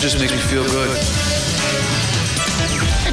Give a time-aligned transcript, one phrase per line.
[0.00, 1.29] Just makes me feel good.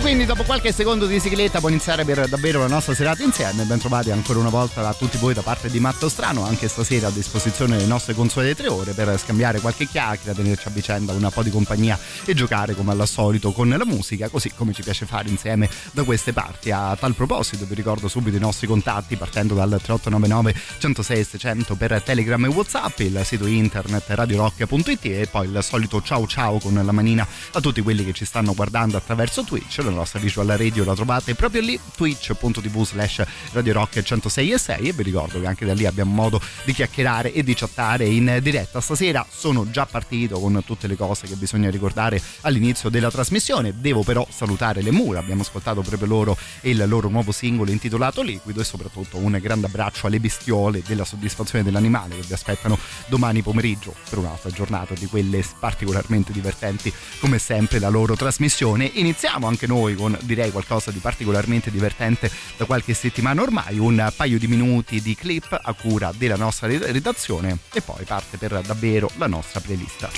[0.07, 3.63] Quindi dopo qualche secondo di sigletta può iniziare per davvero la nostra serata insieme.
[3.63, 7.07] Ben trovati ancora una volta da tutti voi da parte di Matto Strano, anche stasera
[7.07, 11.29] a disposizione le nostre consuete tre ore per scambiare qualche chiacchiera, tenerci a vicenda un
[11.29, 15.05] po' di compagnia e giocare come al solito con la musica, così come ci piace
[15.05, 16.71] fare insieme da queste parti.
[16.71, 22.01] A tal proposito vi ricordo subito i nostri contatti partendo dal 3899 106 600 per
[22.01, 26.93] Telegram e Whatsapp, il sito internet radiorock.it e poi il solito ciao ciao con la
[26.93, 31.33] manina a tutti quelli che ci stanno guardando attraverso Twitch nostra visual radio la trovate
[31.35, 35.73] proprio lì twitch.tv slash radio rock 106 e 6 e vi ricordo che anche da
[35.73, 38.79] lì abbiamo modo di chiacchierare e di chattare in diretta.
[38.79, 43.73] Stasera sono già partito con tutte le cose che bisogna ricordare all'inizio della trasmissione.
[43.79, 45.19] Devo però salutare le mura.
[45.19, 50.07] Abbiamo ascoltato proprio loro il loro nuovo singolo intitolato Liquido e soprattutto un grande abbraccio
[50.07, 55.43] alle bestiole della soddisfazione dell'animale che vi aspettano domani pomeriggio per un'altra giornata di quelle
[55.59, 58.91] particolarmente divertenti come sempre la loro trasmissione.
[58.93, 64.37] Iniziamo anche noi con direi qualcosa di particolarmente divertente da qualche settimana ormai, un paio
[64.37, 69.27] di minuti di clip a cura della nostra redazione e poi parte per davvero la
[69.27, 70.09] nostra playlist.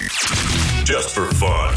[0.84, 1.76] Just for fun.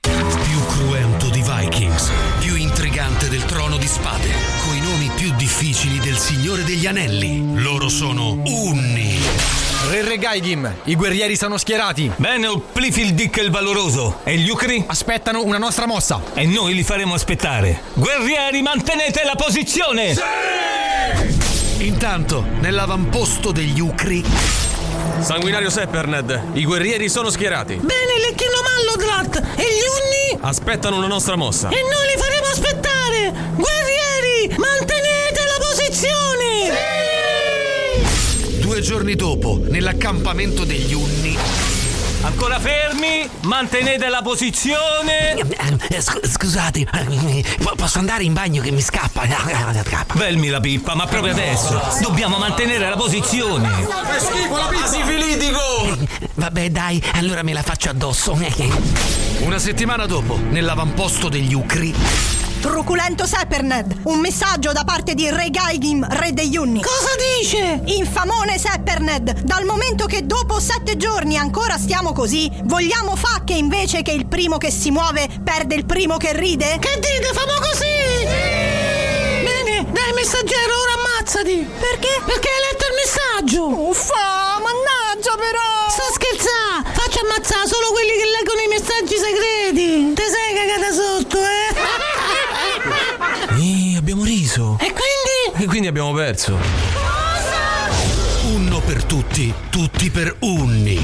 [0.00, 4.30] Più cruento di Vikings, più intrigante del trono di spade,
[4.66, 7.60] coi nomi più difficili del Signore degli Anelli.
[7.60, 9.57] Loro sono Unni.
[9.86, 12.10] Re Re Gaigim, i guerrieri sono schierati.
[12.16, 14.18] Bene, Plifil Dick il valoroso.
[14.24, 14.84] E gli Ucri?
[14.86, 16.20] Aspettano una nostra mossa.
[16.34, 17.80] E noi li faremo aspettare.
[17.94, 20.14] Guerrieri, mantenete la posizione!
[21.78, 24.22] Intanto, nell'avamposto degli Ucri,
[25.20, 27.74] Sanguinario Sepperned, i guerrieri sono schierati.
[27.76, 31.68] Bene, Lecchino Mallodrat e gli Unni Aspettano una nostra mossa.
[31.68, 33.32] e noi li faremo aspettare!
[33.54, 34.97] Guerrieri, mantenete
[38.88, 41.36] giorni dopo, nell'accampamento degli Unni,
[42.22, 43.28] Ancora fermi?
[43.42, 45.36] Mantenete la posizione!
[45.90, 49.26] Eh, scu- scusate, eh, po- posso andare in bagno che mi scappa?
[50.14, 51.78] Belmi la pippa, ma proprio adesso!
[52.00, 53.68] Dobbiamo mantenere la posizione!
[53.68, 54.86] Che schifo la pizza!
[54.86, 55.96] Sifilitico!
[56.36, 58.38] Vabbè, dai, allora me la faccio addosso.
[59.40, 61.94] una settimana dopo, nell'avamposto degli Ucri,
[62.60, 66.82] Truculento Sepperned, un messaggio da parte di Re Gaigim, re degli Unni.
[66.82, 67.80] Cosa dice?
[67.84, 74.02] Infamone Sepperned, dal momento che dopo sette giorni ancora stiamo così, vogliamo fa che invece
[74.02, 76.78] che il primo che si muove perde il primo che ride?
[76.80, 78.26] Che dite, famo così?
[78.26, 81.64] Bene, dai messaggero, ora ammazzati.
[81.78, 82.20] Perché?
[82.26, 83.88] Perché hai letto il messaggio.
[83.88, 85.88] Uffa, mannaggia però!
[85.88, 86.90] Sta scherzando?
[86.90, 90.12] Faccio ammazzare solo quelli che leggono i messaggi segreti.
[90.14, 91.47] Te sei cagata sotto, eh?
[94.58, 94.76] Riso.
[94.80, 95.62] E quindi?
[95.62, 96.58] E quindi abbiamo perso.
[98.52, 101.00] uno per tutti, tutti per Unni.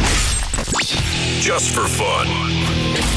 [1.41, 3.13] Just for fun.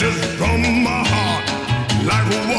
[0.00, 1.44] Just from my heart.
[2.06, 2.49] Like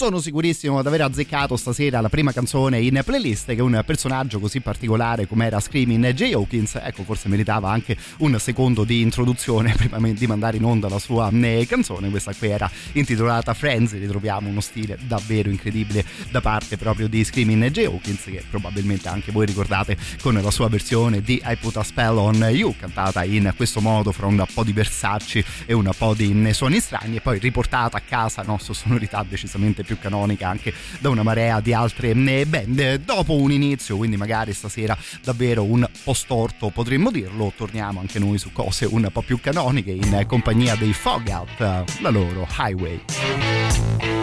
[0.00, 4.60] sono sicurissimo di aver azzeccato stasera la prima canzone in playlist che un personaggio così
[4.60, 6.32] particolare come era Screaming J.
[6.32, 10.98] Hawkins, ecco forse meritava anche un secondo di introduzione prima di mandare in onda la
[10.98, 16.78] sua eh, canzone, questa qui era intitolata Friends, ritroviamo uno stile davvero incredibile da parte
[16.78, 17.84] proprio di Screaming J.
[17.84, 22.16] Hawkins che probabilmente anche voi ricordate con la sua versione di I Put a Spell
[22.16, 26.50] on You, cantata in questo modo fra un po' di versacci e un po' di
[26.54, 31.08] suoni strani e poi riportata a casa no, su sonorità decisamente più canonica anche da
[31.08, 32.96] una marea di altre band.
[33.04, 38.38] Dopo un inizio, quindi magari stasera davvero un po' storto potremmo dirlo, torniamo anche noi
[38.38, 44.19] su cose un po' più canoniche in compagnia dei Fogout, la loro Highway.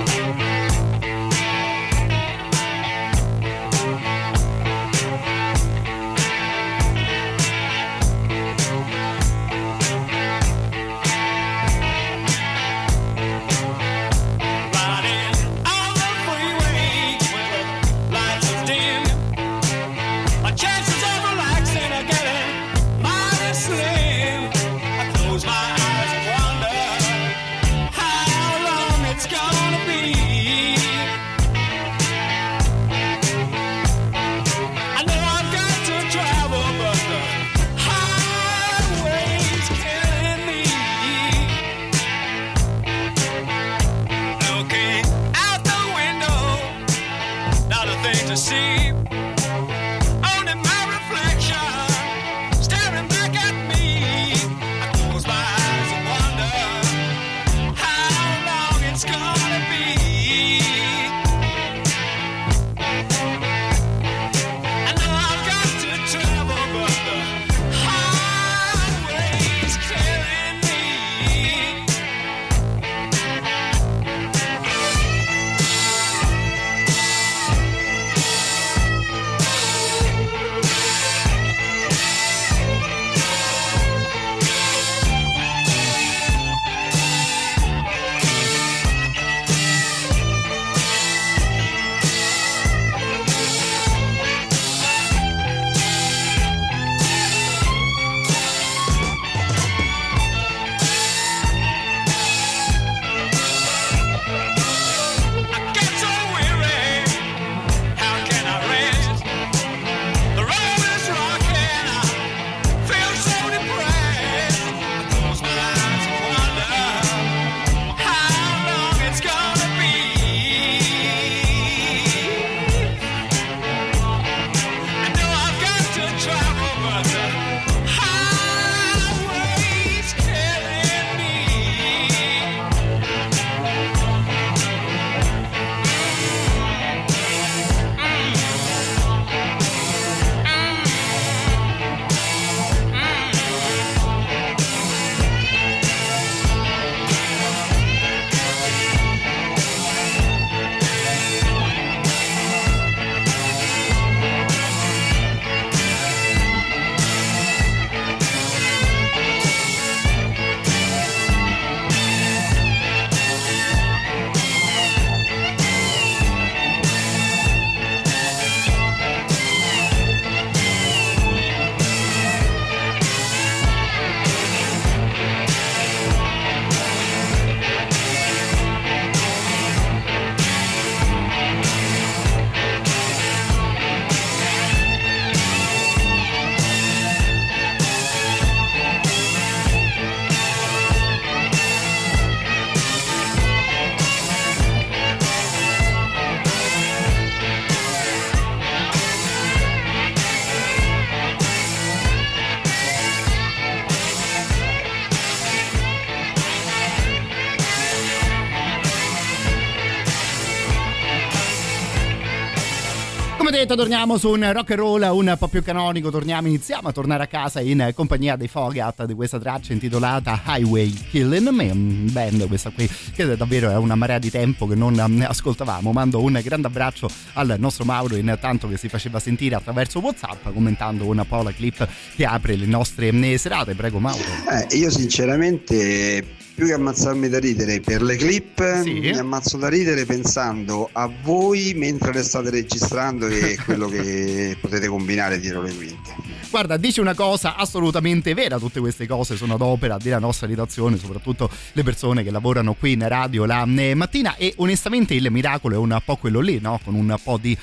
[213.67, 217.23] Diretta torniamo su un rock and roll un po' più canonico, torniamo, iniziamo a tornare
[217.23, 222.69] a casa in compagnia dei Fogat di questa traccia intitolata Highway Killing Me, band questa
[222.69, 225.91] qui che davvero è una marea di tempo che non ascoltavamo.
[225.91, 231.05] Mando un grande abbraccio al nostro Mauro intanto che si faceva sentire attraverso Whatsapp commentando
[231.05, 233.75] un po' la clip che apre le nostre serate.
[233.75, 234.23] Prego Mauro.
[234.49, 236.25] Eh, io sinceramente
[236.57, 238.93] più che ammazzarmi da ridere per le clip, sì.
[238.93, 244.87] mi ammazzo da ridere pensando a voi mentre le state registrando e quello che potete
[244.87, 246.15] combinare dietro le quinte.
[246.49, 250.97] Guarda, dici una cosa assolutamente vera, tutte queste cose sono ad opera della nostra redazione,
[250.97, 255.75] soprattutto le persone che lavorano qui in radio la eh, mattina e onestamente il miracolo
[255.75, 256.79] è un po' quello lì, no?
[256.83, 257.55] Con un po' di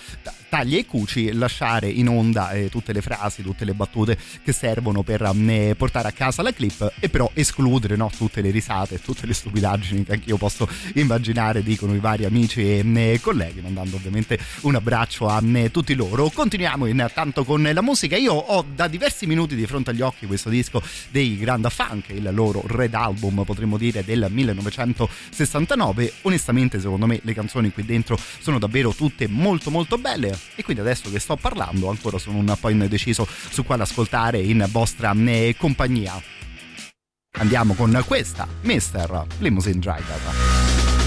[0.54, 5.02] tagli e cuci lasciare in onda eh, tutte le frasi, tutte le battute che servono
[5.02, 9.26] per eh, portare a casa la clip e però escludere no, tutte le risate, tutte
[9.26, 14.38] le stupidaggini che anch'io posso immaginare dicono i vari amici e eh, colleghi, mandando ovviamente
[14.60, 16.30] un abbraccio a eh, tutti loro.
[16.30, 20.50] Continuiamo intanto con la musica, io ho da diversi minuti di fronte agli occhi questo
[20.50, 20.80] disco
[21.10, 27.34] dei Grand Funk, il loro Red Album potremmo dire del 1969, onestamente secondo me le
[27.34, 31.88] canzoni qui dentro sono davvero tutte molto molto belle e quindi adesso che sto parlando
[31.88, 36.20] ancora sono un po' indeciso su quale ascoltare in vostra eh, compagnia.
[37.36, 39.26] Andiamo con questa, Mr.
[39.38, 41.03] Limousine Driver.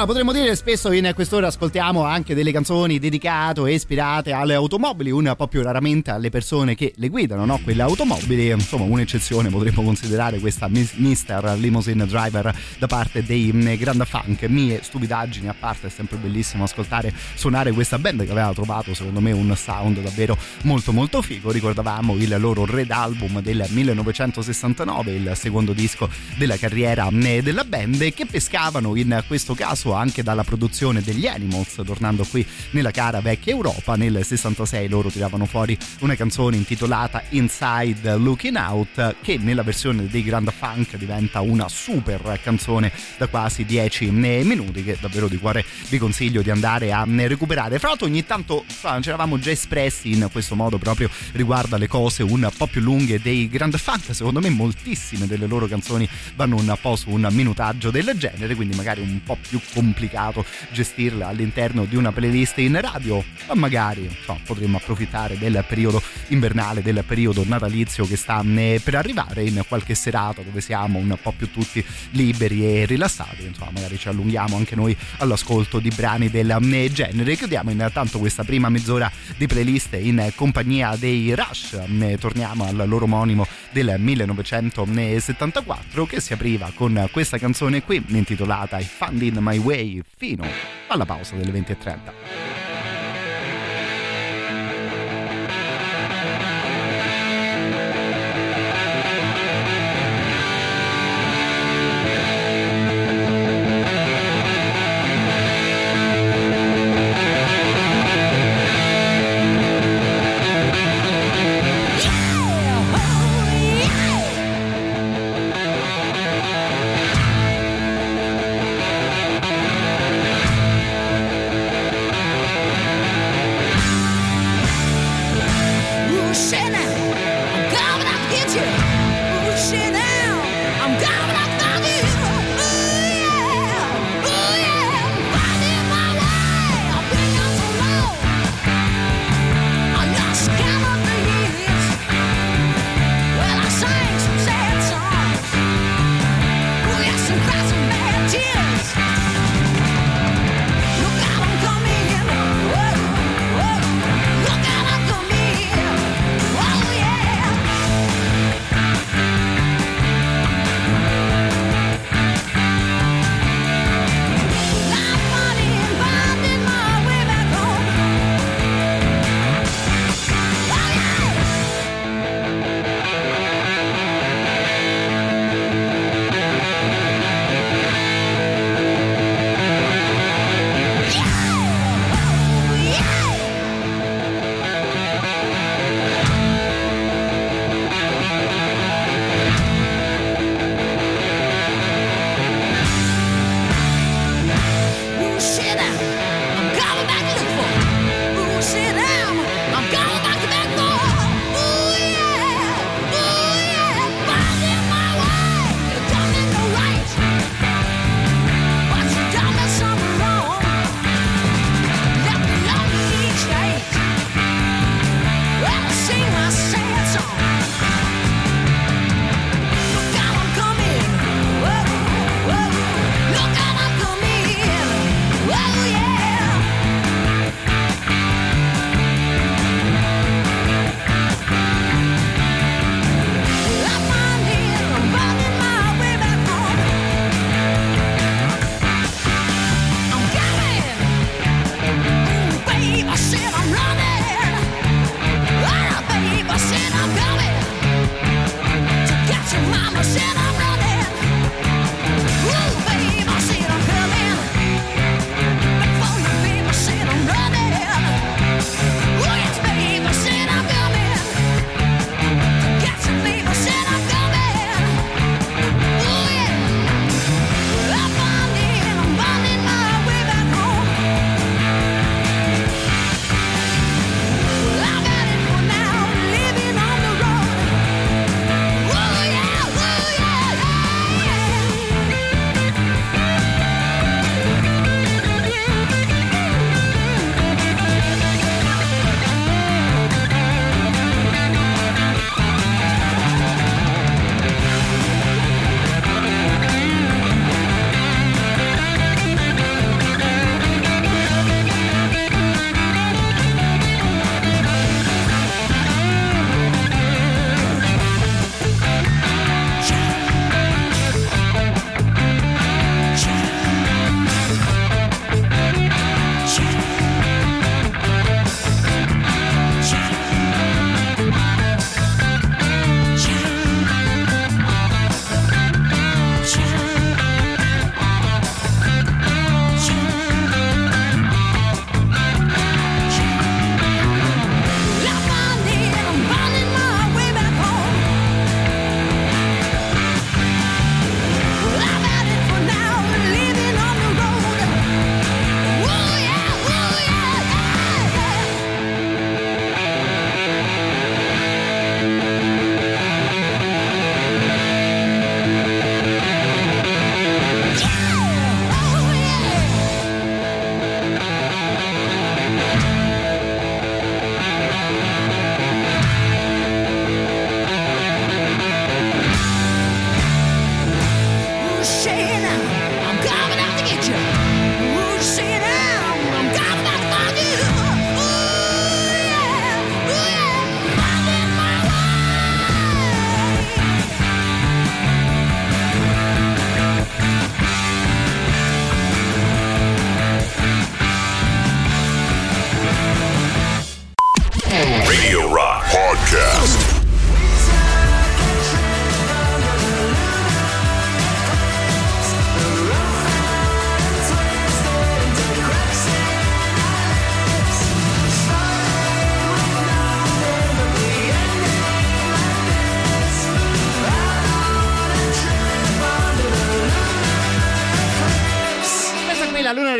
[0.00, 5.10] Insomma, potremmo dire spesso in quest'ora ascoltiamo anche delle canzoni dedicate e ispirate alle automobili,
[5.10, 7.60] un po' più raramente alle persone che le guidano, no?
[7.62, 14.04] Quelle automobili, insomma, un'eccezione potremmo considerare questa Mister Limousine Driver da parte dei mm, Grand
[14.04, 14.42] Funk.
[14.44, 19.20] Mie stupidaggini a parte, è sempre bellissimo ascoltare suonare questa band che aveva trovato secondo
[19.20, 21.50] me un sound davvero molto molto figo.
[21.50, 28.12] Ricordavamo il loro Red Album del 1969, il secondo disco della carriera mm, della band
[28.12, 33.52] che pescavano in questo caso anche dalla produzione degli Animals, tornando qui nella cara vecchia
[33.52, 33.96] Europa.
[33.96, 40.22] Nel 66 loro tiravano fuori una canzone intitolata Inside Looking Out che nella versione dei
[40.22, 45.98] Grand Funk diventa una super canzone da quasi 10 minuti che davvero di cuore vi
[45.98, 47.78] consiglio di andare a recuperare.
[47.78, 52.22] Fra l'altro ogni tanto ci eravamo già espressi in questo modo proprio riguardo alle cose
[52.22, 56.76] un po' più lunghe dei Grand Funk, secondo me moltissime delle loro canzoni vanno un
[56.80, 61.96] po' su un minutaggio del genere, quindi magari un po' più complicato gestirle all'interno di
[61.96, 68.06] una playlist in radio, ma magari so, potremmo approfittare del periodo invernale, del periodo natalizio
[68.06, 72.66] che sta eh, per arrivare in qualche serata dove siamo un po' più tutti liberi
[72.66, 77.36] e rilassati, insomma magari ci allunghiamo anche noi all'ascolto di brani del eh, genere.
[77.36, 83.04] Chiudiamo intanto questa prima mezz'ora di playlist in compagnia dei Rush, eh, torniamo al loro
[83.04, 89.56] omonimo del 1974 che si apriva con questa canzone qui intitolata I Found in My
[89.56, 89.69] Way
[90.04, 90.44] fino
[90.88, 92.69] alla pausa delle 20.30.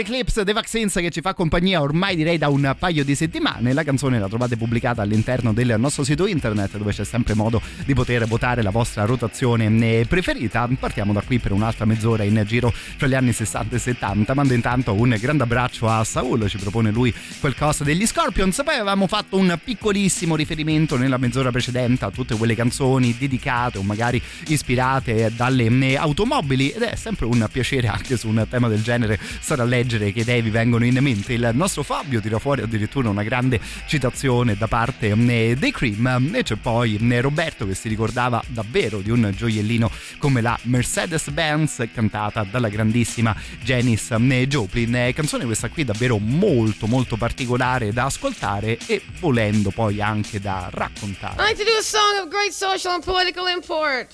[0.01, 3.75] Eclipse, The Vaccines che ci fa compagnia ormai direi da un paio di settimane.
[3.75, 7.93] La canzone la trovate pubblicata all'interno del nostro sito internet dove c'è sempre modo di
[7.93, 10.67] poter votare la vostra rotazione preferita.
[10.79, 14.33] Partiamo da qui per un'altra mezz'ora in giro fra gli anni 60 e 70.
[14.33, 18.63] Mando intanto un grande abbraccio a Saul, ci propone lui qualcosa degli Scorpions.
[18.65, 23.83] Poi avevamo fatto un piccolissimo riferimento nella mezz'ora precedente a tutte quelle canzoni dedicate o
[23.83, 29.21] magari ispirate dalle automobili ed è sempre un piacere anche su un tema del genere
[29.41, 31.33] stare a leggere che idee vi vengono in mente.
[31.33, 36.43] Il nostro Fabio tira fuori addirittura una grande citazione da parte eh, dei Cream e
[36.43, 42.45] c'è poi eh, Roberto che si ricordava davvero di un gioiellino come la Mercedes-Benz cantata
[42.45, 45.13] dalla grandissima Janis eh, Joplin.
[45.15, 51.43] Canzone questa qui davvero molto molto particolare da ascoltare e volendo poi anche da raccontare.
[51.43, 54.13] I like to do a song of great social and political import.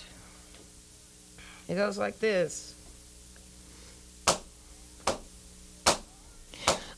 [1.68, 2.75] It goes like this.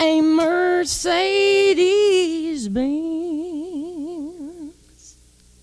[0.00, 1.78] a Mercedes
[2.68, 3.67] Benz?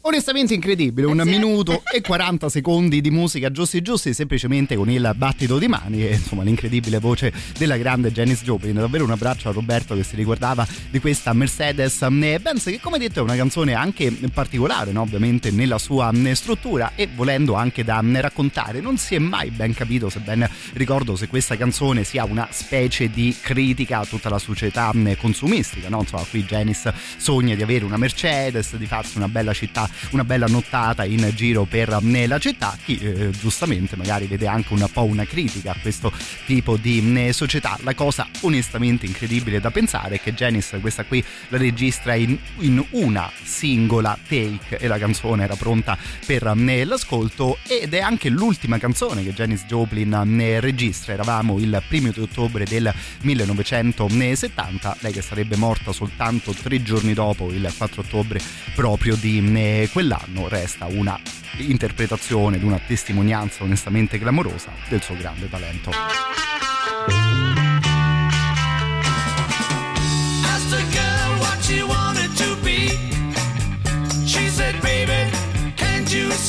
[0.08, 5.58] Onestamente incredibile, un minuto e 40 secondi di musica giusti giusti semplicemente con il battito
[5.58, 8.76] di mani e insomma l'incredibile voce della grande Janis Joplin.
[8.76, 13.18] Davvero un abbraccio a Roberto che si riguardava di questa Mercedes Benz che come detto
[13.18, 15.02] è una canzone anche particolare no?
[15.02, 18.82] ovviamente nella sua struttura e volendo anche da raccontare.
[18.82, 23.10] Non si è mai ben capito se ben ricordo se questa canzone sia una specie
[23.10, 25.90] di critica a tutta la società consumistica.
[25.90, 26.02] No?
[26.02, 30.48] Insomma qui Janis sogna di avere una Mercedes, di farsi una bella città una bella
[30.48, 35.26] nottata in giro per la città, chi eh, giustamente magari vede anche un po' una
[35.26, 36.12] critica a questo
[36.46, 37.78] tipo di società.
[37.84, 42.84] La cosa onestamente incredibile da pensare è che Janice questa qui la registra in, in
[42.92, 46.44] una singola take e la canzone era pronta per
[46.86, 50.14] l'ascolto ed è anche l'ultima canzone che Janice Joplin
[50.60, 51.14] registra.
[51.14, 57.52] Eravamo il primo di ottobre del 1970, lei che sarebbe morta soltanto tre giorni dopo,
[57.52, 58.40] il 4 ottobre
[58.74, 59.42] proprio di
[59.90, 61.20] quell'anno resta una
[61.58, 65.92] interpretazione, di una testimonianza onestamente clamorosa del suo grande talento.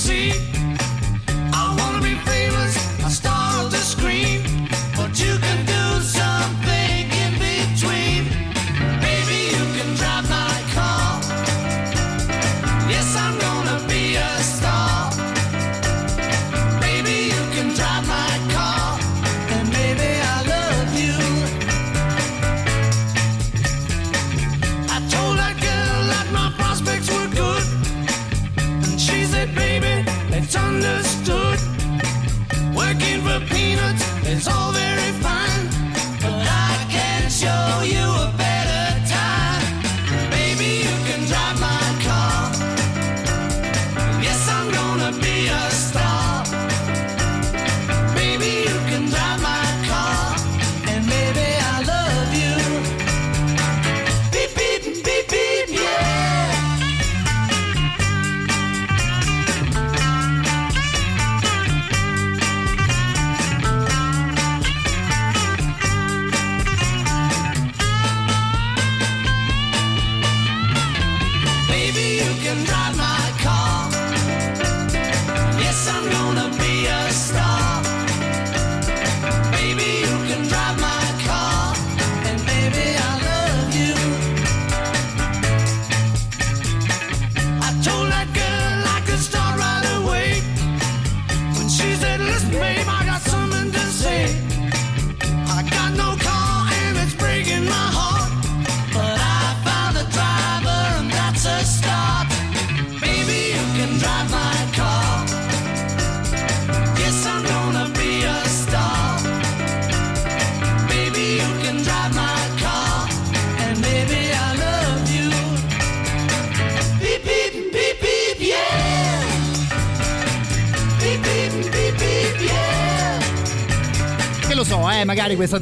[0.07, 0.56] see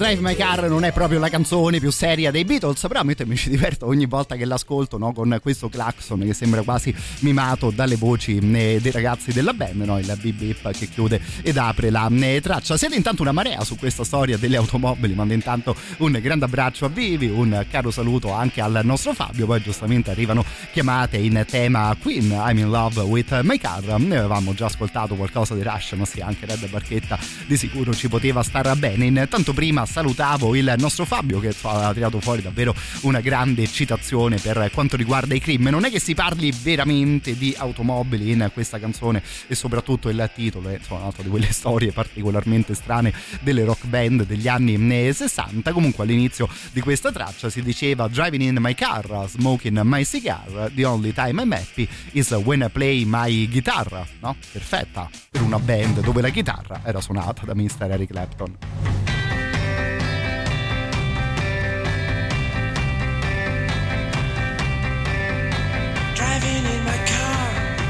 [0.04, 3.16] Drive My Car non è proprio la canzone più seria dei Beatles, però a me
[3.24, 5.14] mi ci diverto ogni volta che l'ascolto no?
[5.14, 9.98] con questo clacson che sembra quasi mimato dalle voci eh, dei ragazzi della band, no?
[9.98, 12.76] il Bip Bip che chiude ed apre la eh, traccia.
[12.76, 16.88] Siete intanto una marea su questa storia delle automobili, mando intanto un grande abbraccio a
[16.90, 22.30] Vivi, un caro saluto anche al nostro Fabio, poi giustamente arrivano chiamate in tema Queen,
[22.30, 26.20] I'm in love with my car, ne avevamo già ascoltato qualcosa di Rush, ma sì,
[26.20, 29.06] anche Red Barchetta di sicuro ci poteva star bene.
[29.06, 34.68] Intanto prima salutavo il nostro Fabio che ha tirato fuori davvero una grande citazione per
[34.74, 35.68] quanto riguarda i crim.
[35.68, 40.70] Non è che si parli veramente di automobili in questa canzone e soprattutto il titolo
[40.70, 45.70] è insomma, un'altra di quelle storie particolarmente strane delle rock band degli anni 60.
[45.70, 50.85] Comunque all'inizio di questa traccia si diceva Driving in my car, smoking my cigar, the
[50.85, 54.09] only time I'm happy is when I play my guitar.
[54.18, 54.35] No?
[54.50, 57.88] Perfetta per una band dove la chitarra era suonata da Mr.
[57.92, 59.13] Eric Clapton.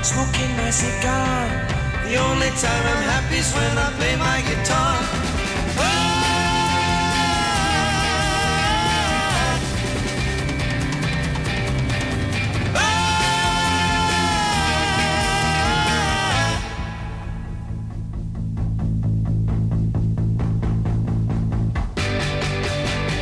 [0.04, 1.48] Smoking my cigar.
[2.04, 4.96] The only time I'm happy is when I play my guitar.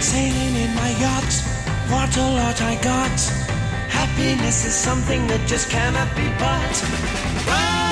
[0.00, 1.32] Sailing in my yacht,
[1.92, 3.51] what a lot I got.
[4.02, 6.76] Happiness is something that just cannot be bought.
[7.46, 7.91] I've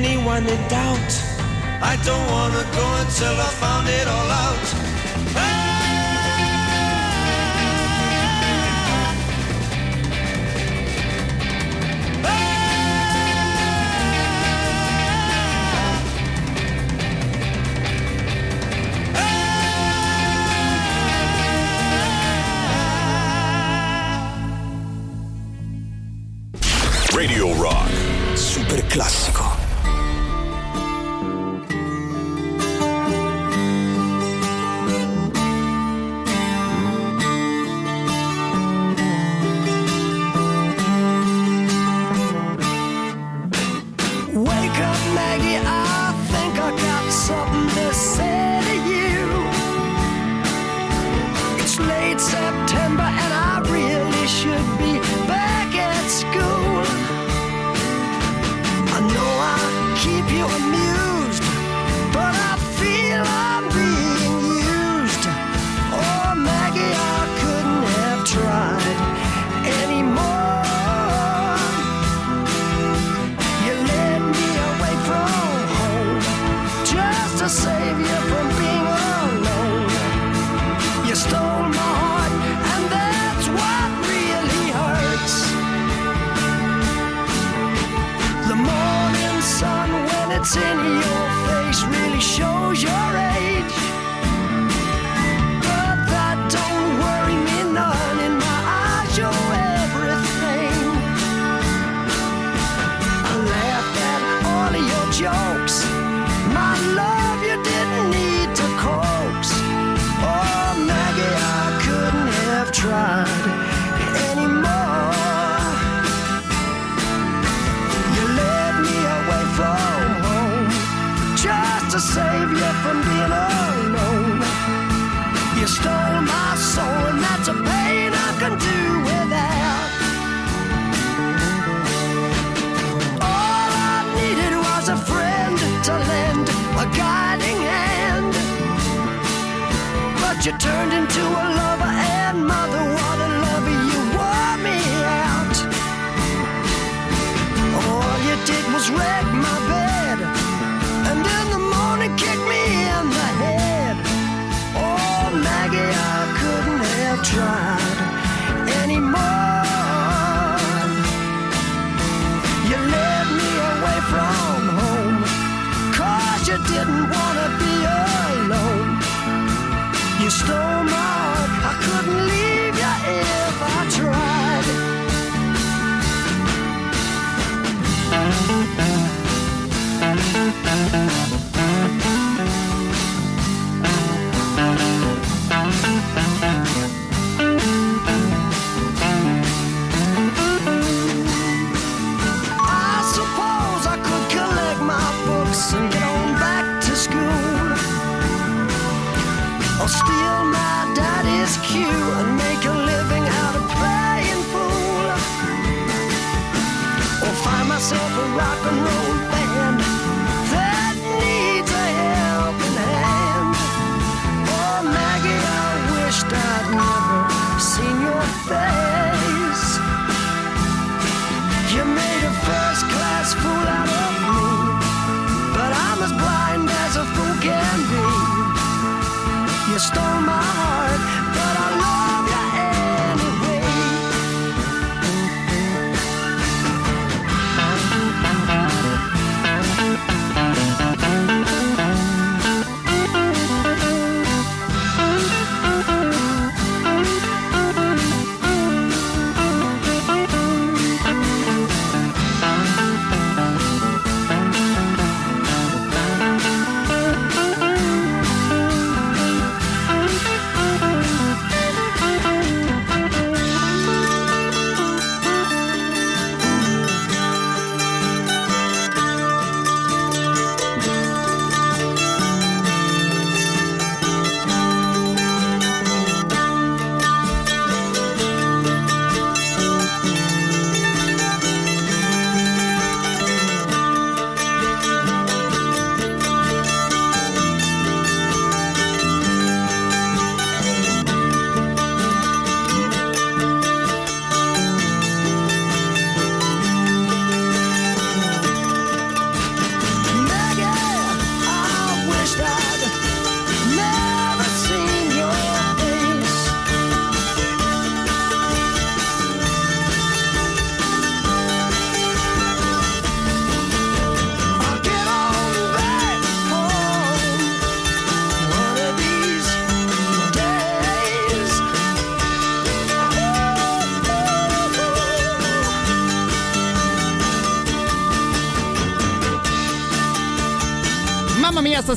[0.00, 1.12] Anyone in doubt?
[1.82, 4.87] I don't wanna go until I found it all out.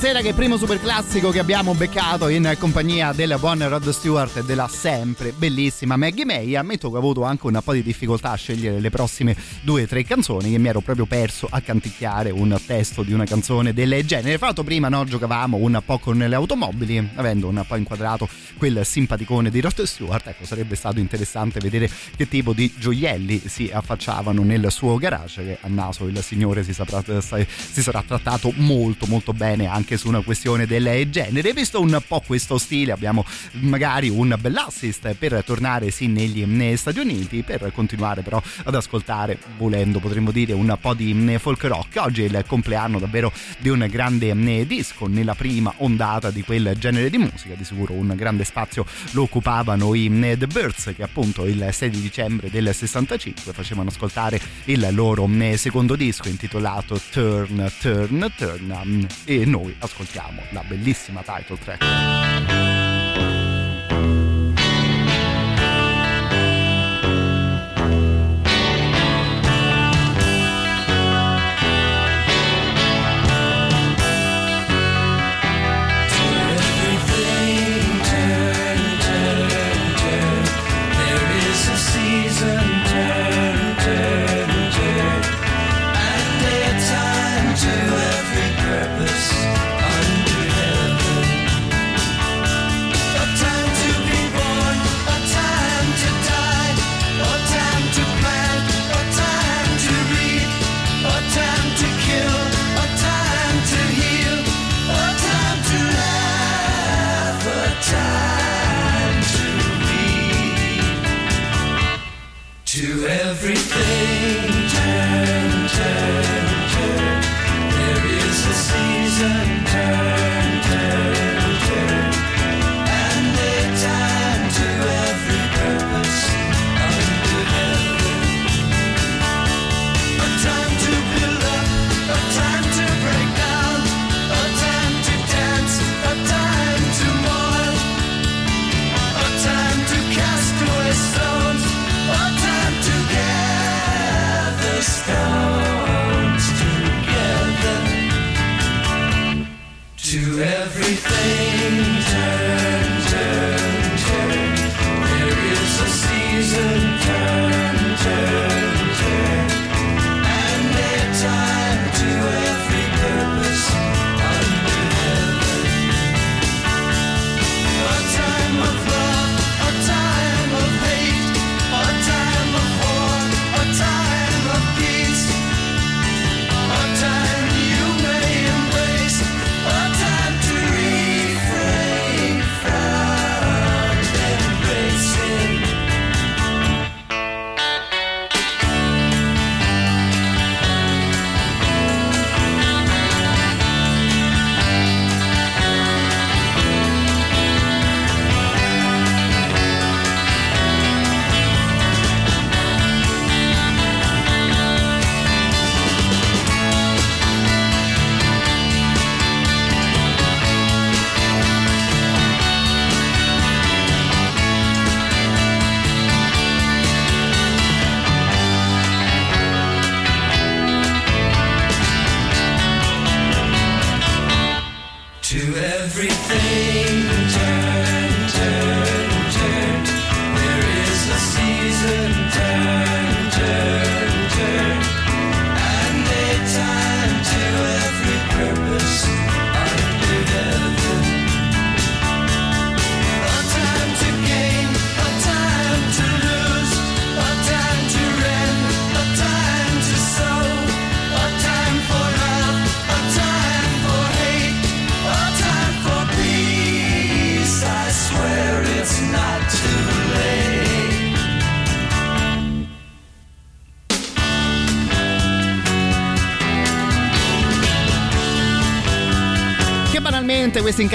[0.01, 4.43] Stasera che primo super classico che abbiamo beccato in compagnia del buon Rod Stewart e
[4.43, 6.55] della sempre bellissima Maggie May.
[6.55, 9.85] Ammetto che ho avuto anche un po' di difficoltà a scegliere le prossime due o
[9.85, 14.03] tre canzoni che mi ero proprio perso a canticchiare un testo di una canzone del
[14.03, 14.39] genere.
[14.39, 18.27] L'altro prima no, giocavamo un po' con le automobili, avendo un po' inquadrato
[18.57, 23.69] quel simpaticone di Rod Stewart, ecco sarebbe stato interessante vedere che tipo di gioielli si
[23.71, 29.05] affacciavano nel suo garage che a naso il signore si, saprà, si sarà trattato molto
[29.05, 31.53] molto bene anche su una questione del genere.
[31.53, 33.25] Visto un po' questo stile abbiamo
[33.61, 39.99] magari un bell'assist per tornare sì negli Stati Uniti per continuare però ad ascoltare volendo
[39.99, 41.97] potremmo dire un po' di folk rock.
[41.97, 44.33] Oggi è il compleanno davvero di un grande
[44.65, 49.23] disco nella prima ondata di quel genere di musica, di sicuro un grande spazio lo
[49.23, 54.87] occupavano i The Birds che appunto il 6 di dicembre del 65 facevano ascoltare il
[54.91, 62.80] loro secondo disco intitolato Turn Turn Turn e noi ascoltiamo la bellissima title track.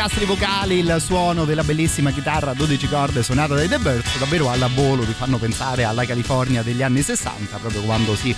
[0.07, 4.49] Incastri vocali, il suono della bellissima chitarra a 12 corde suonata dai The Birds, davvero
[4.53, 8.33] alla volo ti fanno pensare alla California degli anni 60, proprio quando si,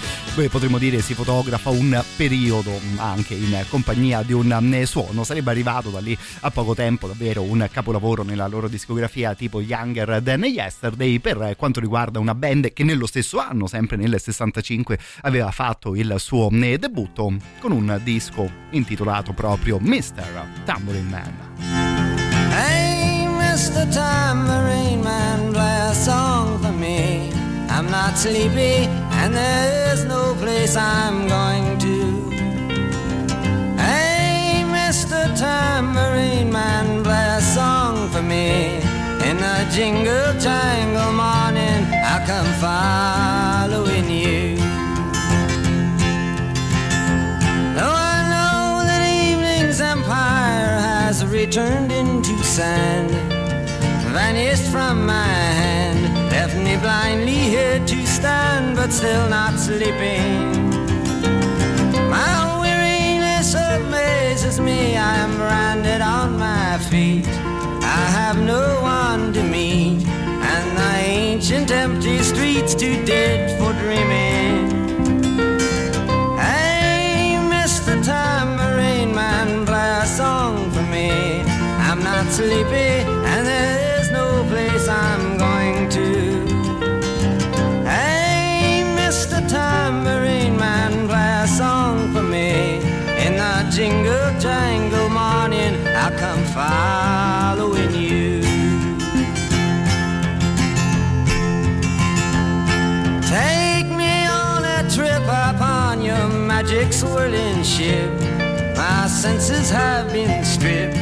[0.46, 5.24] potremmo dire, si fotografa un periodo anche in compagnia di un eh, suono.
[5.24, 10.20] Sarebbe arrivato da lì a poco tempo davvero un capolavoro nella loro discografia tipo Younger
[10.22, 15.50] Than Yesterday per quanto riguarda una band che nello stesso anno, sempre nel 65, aveva
[15.50, 20.62] fatto il suo eh, debutto con un disco intitolato proprio Mr.
[20.64, 21.34] Tambourine Man.
[22.52, 23.88] Hey, Mr.
[23.88, 26.27] Tambourine Man, play a song for me.
[27.78, 28.88] I'm not sleepy,
[29.20, 32.30] and there's no place I'm going to.
[33.78, 35.32] Hey, Mr.
[35.38, 38.78] Tambourine Man, play a song for me.
[39.28, 44.56] In the jingle jangle morning, I come following you.
[47.76, 53.12] Though I know that evening's empire has returned into sand,
[54.12, 55.28] vanished from my
[55.62, 56.07] hand,
[56.80, 60.70] blindly here to stand, but still not sleeping.
[62.10, 67.26] My weariness amazes me, I am branded on my feet.
[67.98, 74.70] I have no one to meet, and the ancient empty streets too dead for dreaming.
[76.38, 77.94] Hey, Mr.
[78.04, 81.10] Tambourine Man, play a song for me.
[81.88, 83.04] I'm not sleepy,
[106.98, 108.10] swirling ship.
[108.76, 110.96] My senses have been stripped.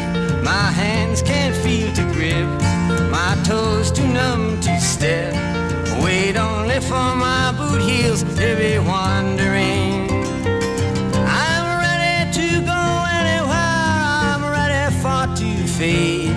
[0.45, 2.47] My hands can't feel to grip.
[3.11, 5.33] My toes too numb to step.
[6.05, 10.11] Wait only for my boot heels to be wandering.
[11.49, 12.83] I'm ready to go
[13.21, 13.73] anywhere.
[14.29, 16.37] I'm ready for to fade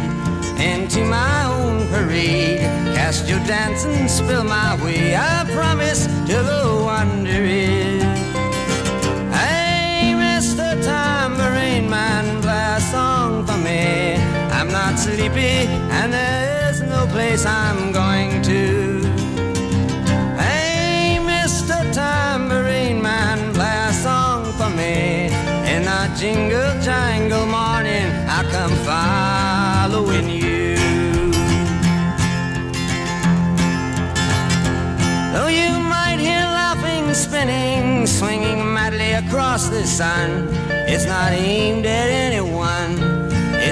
[0.57, 2.61] into my own parade.
[2.95, 5.17] Cast your dance and spill my way.
[5.17, 7.68] I promise to go wandering.
[15.19, 15.67] Sleepy,
[15.99, 19.01] and there's no place I'm going to.
[20.37, 21.77] Hey, Mr.
[21.93, 25.27] Tambourine Man, play a song for me.
[25.73, 28.07] In a jingle jangle morning,
[28.37, 30.75] I come following you.
[35.33, 40.47] Though you might hear laughing, spinning, swinging madly across the sun.
[40.91, 42.93] It's not aimed at anyone,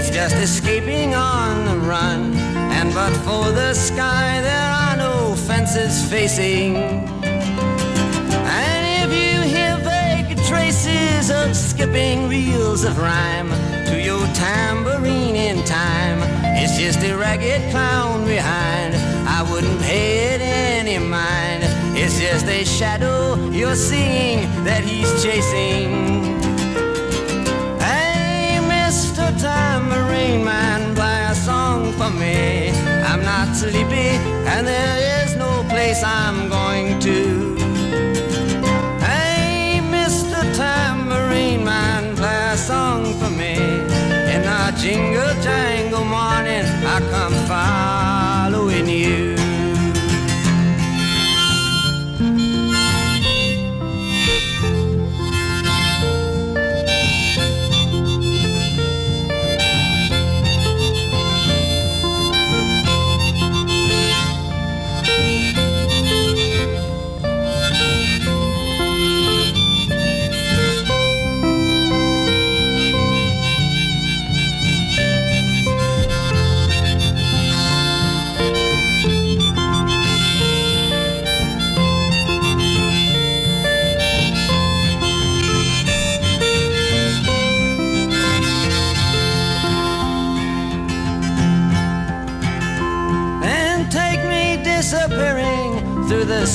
[0.08, 2.34] it's just escaping on the run.
[2.36, 6.78] And but for the sky, there are no fences facing.
[6.78, 13.49] And if you hear vague traces of skipping reels of rhyme
[13.88, 16.20] to your tambourine in time,
[16.55, 18.95] it's just a ragged clown behind.
[19.28, 21.64] I wouldn't pay it any mind.
[21.97, 26.47] It's just a shadow you're seeing that he's chasing.
[31.98, 32.70] For me.
[33.10, 34.10] I'm not sleepy,
[34.45, 37.47] and there is no place I'm going to.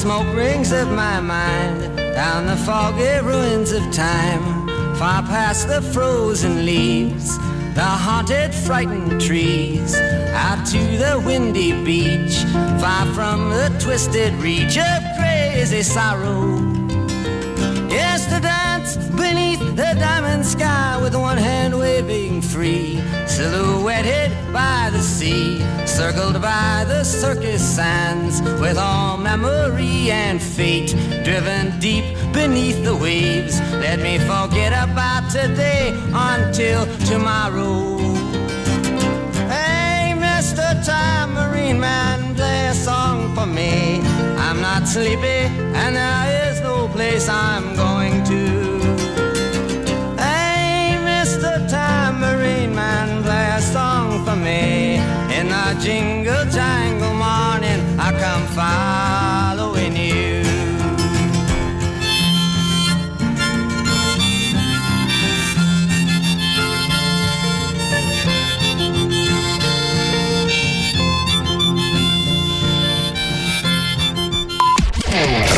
[0.03, 6.67] Smoke rings of my mind, down the foggy ruins of time, far past the frozen
[6.67, 7.39] leaves,
[7.77, 9.95] the haunted, frightened trees,
[10.35, 12.43] out to the windy beach,
[12.83, 16.59] far from the twisted reach of crazy sorrow.
[17.89, 23.01] Yes, to dance beneath the diamond sky with one hand waving free,
[23.43, 30.91] silhouetted by the sea, circled by the circus sands, with all memory and fate
[31.25, 33.59] driven deep beneath the waves.
[33.87, 37.99] Let me forget about today until tomorrow.
[39.55, 40.67] Hey, Mr.
[40.87, 44.01] Time Marine Man, play a song for me.
[44.45, 45.43] I'm not sleepy,
[45.81, 48.22] and there is no place I'm going
[55.63, 60.43] The jingle jangle morning, I come following you.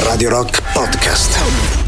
[0.07, 1.84] Radio Rock Podcast.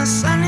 [0.00, 0.39] And when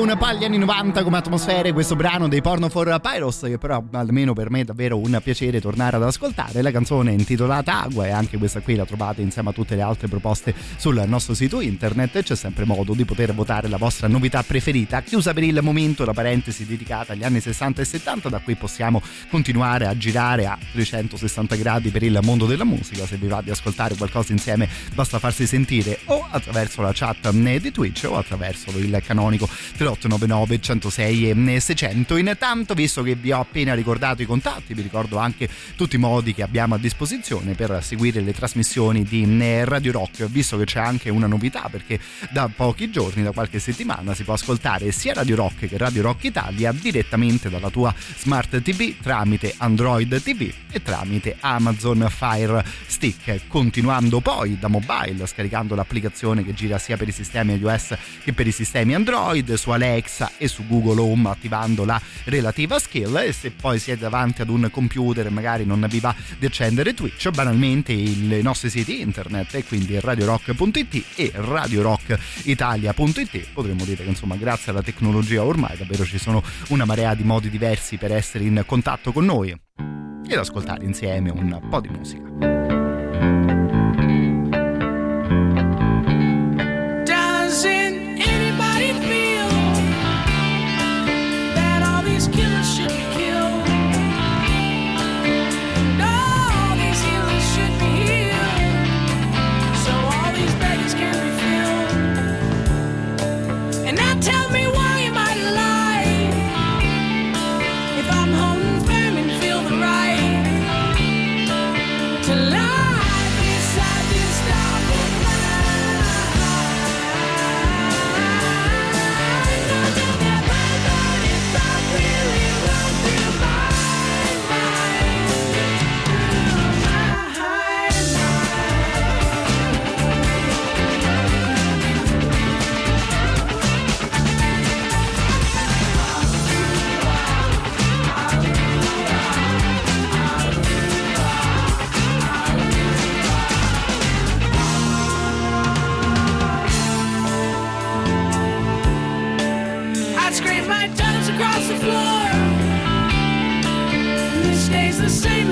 [0.00, 3.82] un po' agli anni 90 come atmosfere questo brano dei Porno for Pyros che però
[3.92, 6.62] almeno per me è davvero un piacere tornare ad ascoltare.
[6.62, 10.06] La canzone intitolata Agua e anche questa qui la trovate insieme a tutte le altre
[10.06, 12.22] proposte sul nostro sito internet.
[12.22, 15.00] C'è sempre modo di poter votare la vostra novità preferita.
[15.00, 19.02] Chiusa per il momento la parentesi dedicata agli anni 60 e 70 da qui possiamo
[19.30, 23.04] continuare a girare a 360 gradi per il mondo della musica.
[23.04, 27.72] Se vi va di ascoltare qualcosa insieme basta farsi sentire o attraverso la chat di
[27.72, 29.48] Twitch o attraverso il canonico
[29.96, 35.18] 3899 106 e 600 intanto visto che vi ho appena ricordato i contatti vi ricordo
[35.18, 39.26] anche tutti i modi che abbiamo a disposizione per seguire le trasmissioni di
[39.64, 40.26] Radio Rock.
[40.26, 41.98] Visto che c'è anche una novità perché
[42.30, 46.24] da pochi giorni da qualche settimana si può ascoltare sia Radio Rock che Radio Rock
[46.24, 53.46] Italia direttamente dalla tua Smart TV tramite Android TV e tramite Amazon Fire Stick.
[53.46, 58.46] Continuando poi da mobile scaricando l'applicazione che gira sia per i sistemi iOS che per
[58.46, 63.50] i sistemi Android su Alexa e su Google Home attivando la relativa skill e se
[63.50, 67.92] poi siete davanti ad un computer e magari non vi va di accendere Twitch banalmente
[67.92, 74.80] i nostri siti internet e quindi radiorock.it e radiorockitalia.it potremmo dire che insomma grazie alla
[74.82, 79.26] tecnologia ormai davvero ci sono una marea di modi diversi per essere in contatto con
[79.26, 82.87] noi ed ascoltare insieme un po' di musica.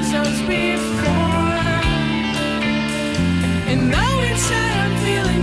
[0.06, 1.56] The same as those before.
[3.70, 5.35] And though inside I'm feeling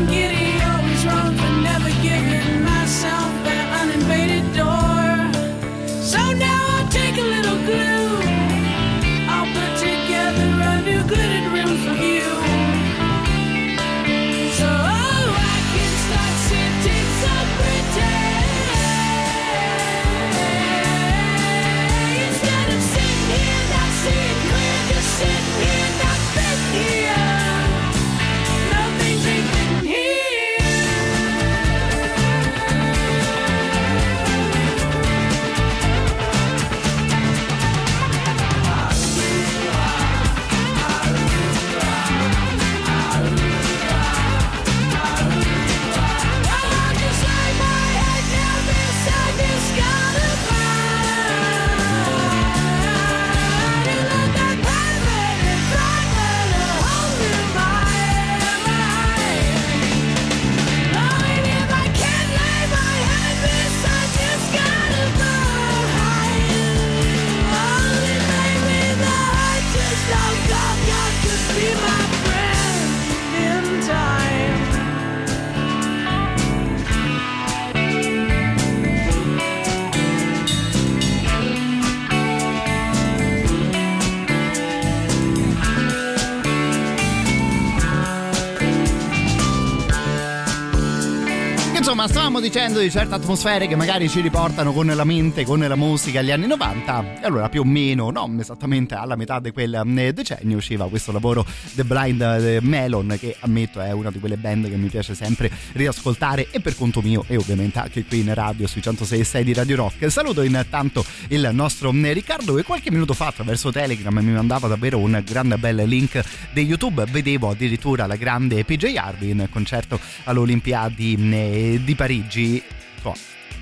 [92.03, 95.75] Insomma, stavamo dicendo di certe atmosfere che magari ci riportano con la mente, con la
[95.75, 97.21] musica agli anni 90.
[97.21, 101.13] E allora, più o meno, non esattamente alla metà di quel eh, decennio, usciva questo
[101.13, 105.15] lavoro The Blind eh, Melon, che ammetto è una di quelle band che mi piace
[105.15, 109.53] sempre riascoltare e per conto mio e ovviamente anche qui in radio sui 106.6 di
[109.53, 110.11] Radio Rock.
[110.11, 114.97] Saluto intanto il nostro eh, Riccardo che qualche minuto fa attraverso Telegram mi mandava davvero
[114.97, 117.05] un grande bel link di YouTube.
[117.05, 122.63] Vedevo addirittura la grande PJ Harvey in concerto all'Olimpiadi eh, di Parigi.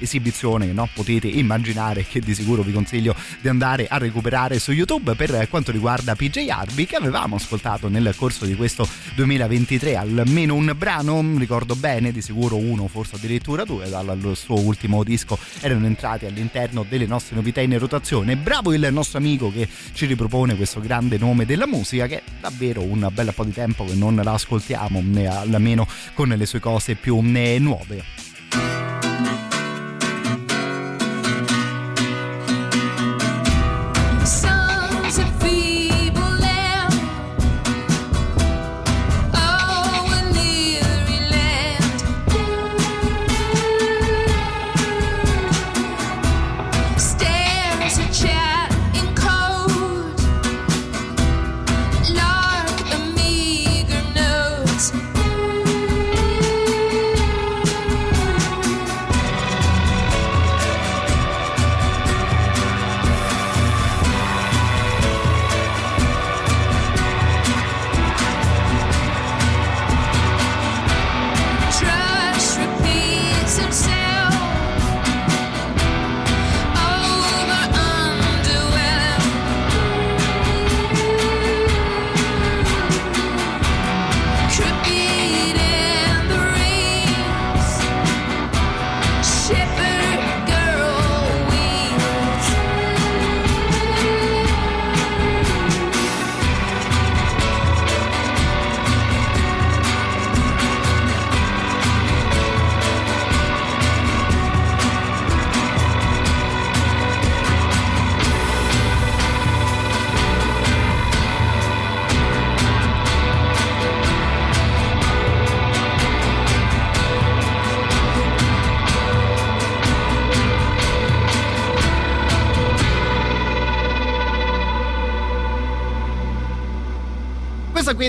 [0.01, 0.89] Esibizione no?
[0.93, 5.71] potete immaginare che di sicuro vi consiglio di andare a recuperare su YouTube per quanto
[5.71, 11.75] riguarda PJ Harvey che avevamo ascoltato nel corso di questo 2023 almeno un brano ricordo
[11.75, 17.05] bene di sicuro uno forse addirittura due dal suo ultimo disco erano entrati all'interno delle
[17.05, 21.67] nostre novità in rotazione bravo il nostro amico che ci ripropone questo grande nome della
[21.67, 26.29] musica che è davvero un bel po' di tempo che non la ascoltiamo almeno con
[26.29, 28.30] le sue cose più nuove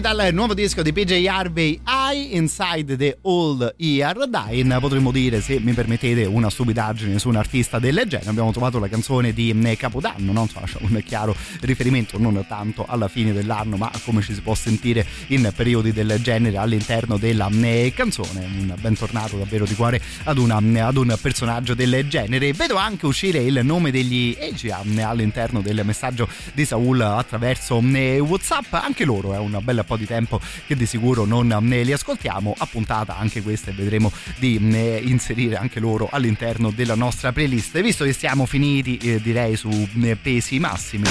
[0.02, 1.80] dal nuovo disco di PJ Harvey
[2.12, 4.28] I Inside the Old Year.
[4.28, 8.28] Dine potremmo dire se mi permettete una stupidaggine su un artista del genere.
[8.28, 10.42] Abbiamo trovato la canzone di eh, Capodanno no?
[10.42, 14.42] Insomma, c'è un chiaro riferimento non tanto alla fine dell'anno ma a come ci si
[14.42, 18.44] può sentire in periodi del genere all'interno della eh, canzone.
[18.44, 22.52] Un bentornato davvero di cuore ad, una, ad un personaggio del genere.
[22.52, 28.74] Vedo anche uscire il nome degli Asia all'interno del messaggio di Saul attraverso Whatsapp.
[28.74, 32.66] Anche loro è un bel po' di tempo che di sicuro non li ascoltiamo a
[32.66, 37.76] puntata anche questa e vedremo di mm, eh, inserire anche loro all'interno della nostra playlist.
[37.76, 39.70] E visto che siamo finiti eh, direi su
[40.02, 41.04] eh, pesi massimi.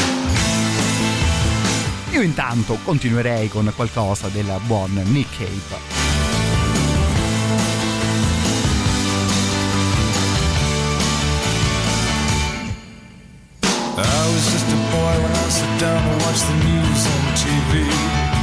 [2.12, 6.00] Io intanto continuerei con qualcosa del buon Nick Cape
[13.94, 18.41] I was just a boy when I sat down to watch the news on TV.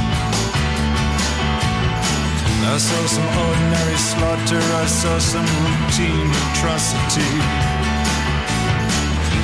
[2.69, 7.33] I saw some ordinary slaughter, I saw some routine atrocity.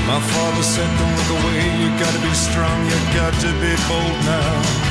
[0.06, 4.18] My father said, Don't look away, you gotta be strong, you got to be bold
[4.30, 4.86] now.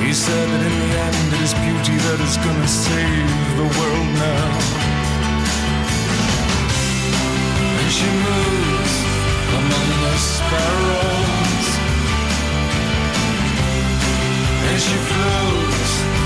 [0.00, 3.28] He said that in the end it is beauty that is gonna save
[3.60, 4.48] the world now.
[7.76, 8.94] And she moves
[9.60, 11.68] among the sparrows.
[14.64, 16.21] And she floats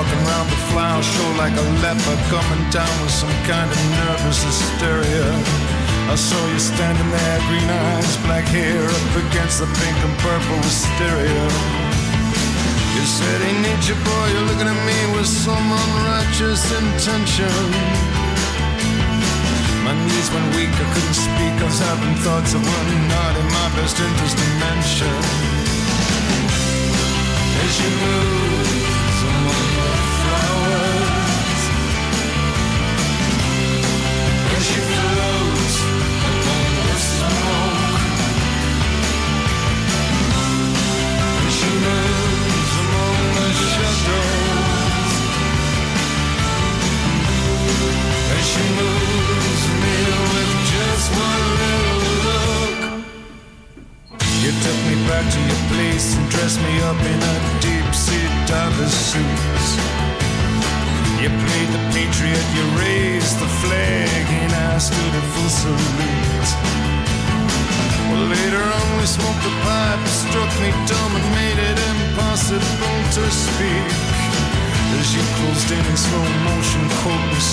[0.00, 4.42] walking around the flower show like a leper coming down with some kind of nervous
[4.42, 5.26] hysteria.
[6.08, 10.58] I saw you standing there, green eyes, black hair, up against the pink and purple
[10.58, 11.89] wisteria.
[13.00, 17.48] You said, Hey, nature boy, you're looking at me with some unrighteous intention.
[19.88, 23.46] My knees went weak, I couldn't speak, I was having thoughts of what not in
[23.56, 25.16] my best interest to mention.
[27.64, 28.59] As you move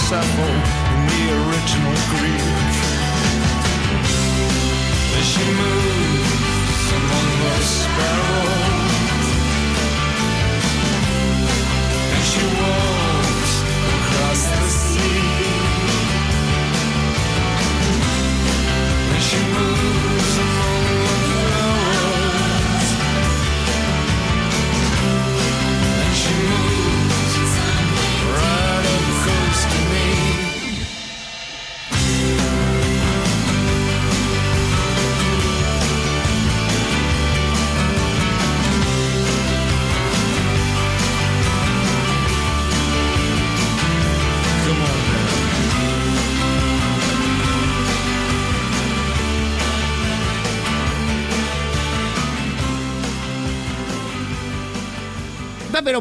[0.09, 0.47] Sappho
[0.93, 2.71] in the original Greek.
[5.19, 8.56] As she moves among the sparrows,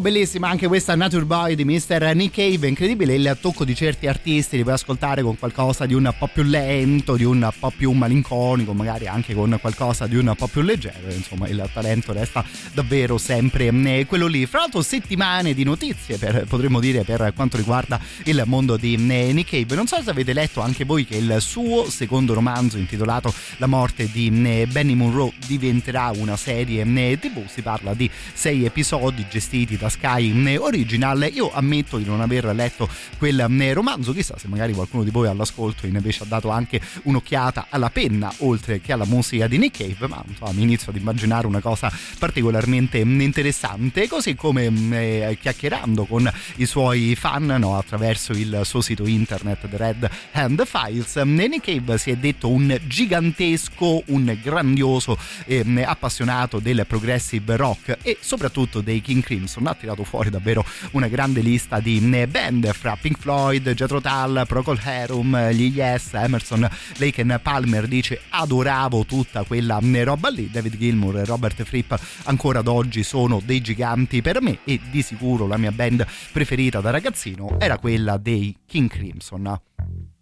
[0.07, 2.13] bellissima anche questa Nature Boy di Mr.
[2.15, 6.15] Nick Cave, incredibile il tocco di certi artisti, li puoi ascoltare con qualcosa di un
[6.17, 10.47] po' più lento, di un po' più malinconico, magari anche con qualcosa di un po'
[10.47, 14.47] più leggero, insomma il talento resta davvero sempre eh, quello lì.
[14.47, 19.33] Fra l'altro settimane di notizie per, potremmo dire per quanto riguarda il mondo di eh,
[19.33, 23.35] Nick Cave, non so se avete letto anche voi che il suo secondo romanzo intitolato
[23.57, 26.85] La morte di eh, Benny Monroe diventerà una serie
[27.19, 31.31] tv, si parla di sei episodi gestiti da Sky eh, Original.
[31.33, 32.89] Io ammetto di non aver letto
[33.19, 37.67] quel eh, romanzo, chissà se magari qualcuno di voi all'ascolto invece ha dato anche un'occhiata
[37.71, 41.47] alla penna oltre che alla musica di Nick Cave, ma insomma mi inizio ad immaginare
[41.47, 47.79] una cosa particolarmente mm, interessante, così come mm, eh, chiacchierando con i suoi fan no,
[47.79, 52.49] attraverso il suo sito internet The Red Hand Files, mm, Nick Cave si è detto
[52.49, 60.03] un gigantesco, un grandioso eh, appassionato del progressive rock e soprattutto dei King Crimson tirato
[60.03, 65.51] fuori davvero una grande lista di eh, band fra Pink Floyd, Jethro Tull, Procol Harum,
[65.51, 71.19] gli Yes, Emerson, Lake and Palmer dice adoravo tutta quella eh, roba lì, David Gilmour
[71.19, 75.57] e Robert Fripp ancora ad oggi sono dei giganti per me e di sicuro la
[75.57, 79.43] mia band preferita da ragazzino era quella dei King Crimson.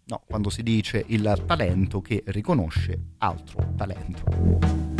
[0.07, 4.94] No, quando si dice il talento che riconosce altro talento.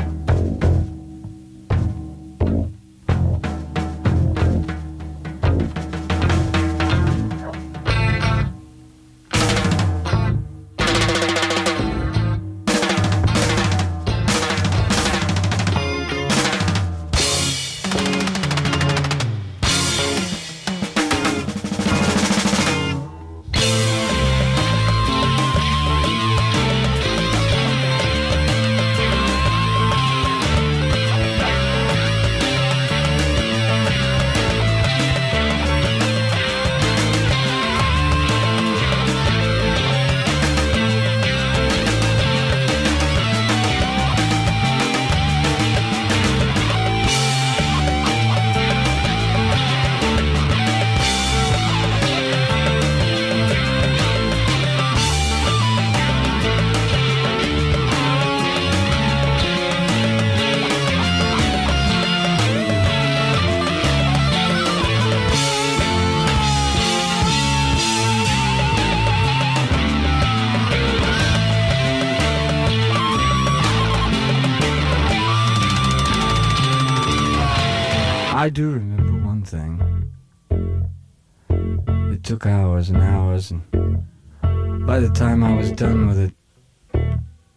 [82.86, 86.34] Hours and hours, and by the time I was done with it,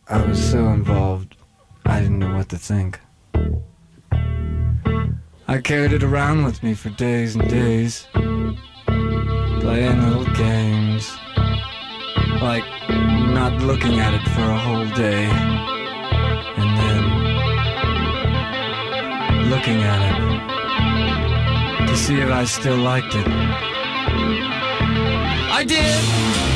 [0.09, 1.37] I was so involved,
[1.85, 2.99] I didn't know what to think.
[5.47, 8.07] I carried it around with me for days and days,
[9.61, 11.15] playing little games,
[12.41, 15.27] like not looking at it for a whole day,
[16.57, 17.03] and then
[19.51, 20.17] looking at it
[21.87, 23.78] to see if I still liked it.
[25.59, 26.48] I did!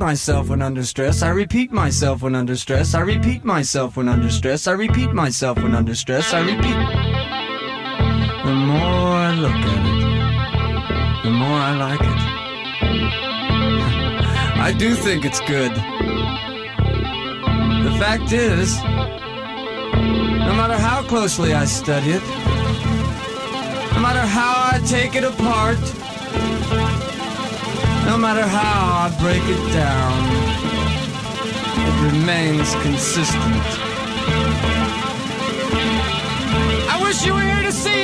[0.00, 1.22] Myself when under stress.
[1.22, 2.94] I repeat myself when under stress.
[2.94, 4.66] I repeat myself when under stress.
[4.66, 6.32] I repeat myself when under stress.
[6.32, 6.78] I repeat.
[8.46, 12.20] The more I look at it, the more I like it.
[14.68, 15.72] I do think it's good.
[17.84, 18.82] The fact is,
[20.48, 22.22] no matter how closely I study it,
[23.92, 25.78] no matter how I take it apart,
[28.10, 30.18] no matter how I break it down,
[31.88, 33.66] it remains consistent.
[36.92, 37.99] I wish you were here to see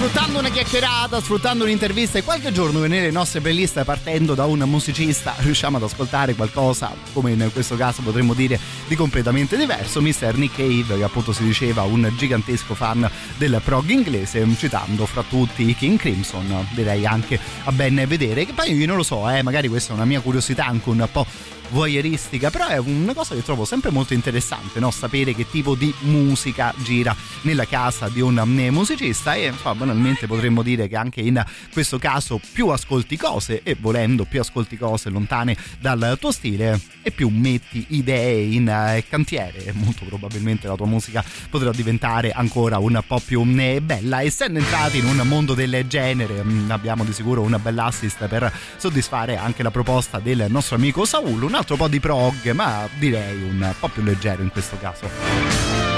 [0.00, 5.34] sfruttando una chiacchierata, sfruttando un'intervista e qualche giorno nelle nostre playlist partendo da un musicista
[5.40, 10.00] riusciamo ad ascoltare qualcosa, come in questo caso potremmo dire, di completamente diverso.
[10.00, 10.36] Mr.
[10.36, 15.74] Nick Cave, che appunto si diceva un gigantesco fan del prog inglese, citando fra tutti
[15.74, 18.46] King Crimson, direi anche a ben vedere.
[18.46, 21.06] Che poi io non lo so, eh, magari questa è una mia curiosità anche un
[21.12, 21.26] po'
[21.70, 24.90] voyeuristica, però è una cosa che trovo sempre molto interessante, no?
[24.90, 30.62] sapere che tipo di musica gira nella casa di un musicista e insomma, banalmente potremmo
[30.62, 31.42] dire che anche in
[31.72, 37.10] questo caso più ascolti cose e volendo più ascolti cose lontane dal tuo stile e
[37.10, 43.02] più metti idee in eh, cantiere, molto probabilmente la tua musica potrà diventare ancora un
[43.06, 44.22] po' più eh, bella.
[44.22, 48.52] Essendo entrati in un mondo del genere, mh, abbiamo di sicuro un bel assist per
[48.76, 53.42] soddisfare anche la proposta del nostro amico Saul, un altro po' di prog, ma direi
[53.42, 55.89] un po' più leggero in questo caso.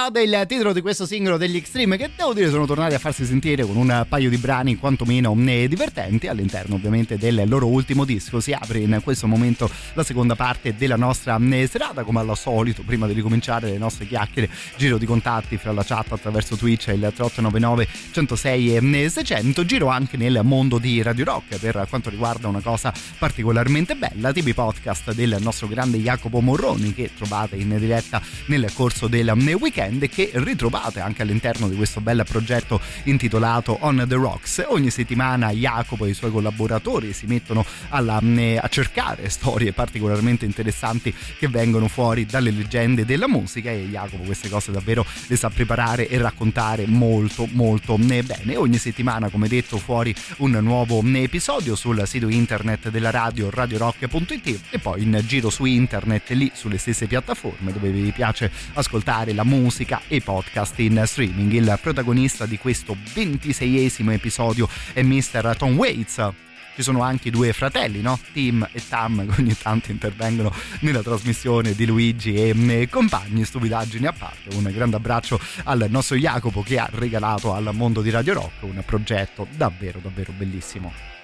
[0.00, 1.98] È il titolo di questo singolo degli Extreme?
[1.98, 6.26] Che devo dire sono tornati a farsi sentire con un paio di brani quantomeno divertenti
[6.26, 8.40] all'interno ovviamente del loro ultimo disco.
[8.40, 13.06] Si apre in questo momento la seconda parte della nostra serata come al solito prima
[13.06, 14.48] di ricominciare le nostre chiacchiere
[14.78, 19.88] giro di contatti fra la chat attraverso Twitch e il 3899 106 e 600 giro
[19.88, 25.12] anche nel mondo di Radio Rock per quanto riguarda una cosa particolarmente bella TV podcast
[25.12, 30.30] del nostro grande Jacopo Morroni che trovate in diretta nel corso del weekend e che
[30.34, 34.64] ritrovate anche all'interno di questo bel progetto intitolato On the Rocks.
[34.68, 41.14] Ogni settimana Jacopo e i suoi collaboratori si mettono alla, a cercare storie particolarmente interessanti
[41.38, 46.08] che vengono fuori dalle leggende della musica e Jacopo queste cose davvero le sa preparare
[46.08, 48.56] e raccontare molto molto bene.
[48.56, 54.78] Ogni settimana come detto fuori un nuovo episodio sul sito internet della radio radiorock.it e
[54.78, 59.79] poi in giro su internet lì sulle stesse piattaforme dove vi piace ascoltare la musica
[60.08, 61.52] e i podcast in streaming.
[61.52, 65.54] Il protagonista di questo 26esimo episodio è Mr.
[65.56, 66.32] Tom Waits.
[66.74, 68.18] Ci sono anche i due fratelli, no?
[68.32, 74.12] Tim e Tam, che ogni tanto intervengono nella trasmissione di Luigi e compagni, stupidaggini a
[74.12, 74.54] parte.
[74.54, 78.82] Un grande abbraccio al nostro Jacopo che ha regalato al mondo di Radio Rock un
[78.84, 81.19] progetto davvero, davvero bellissimo.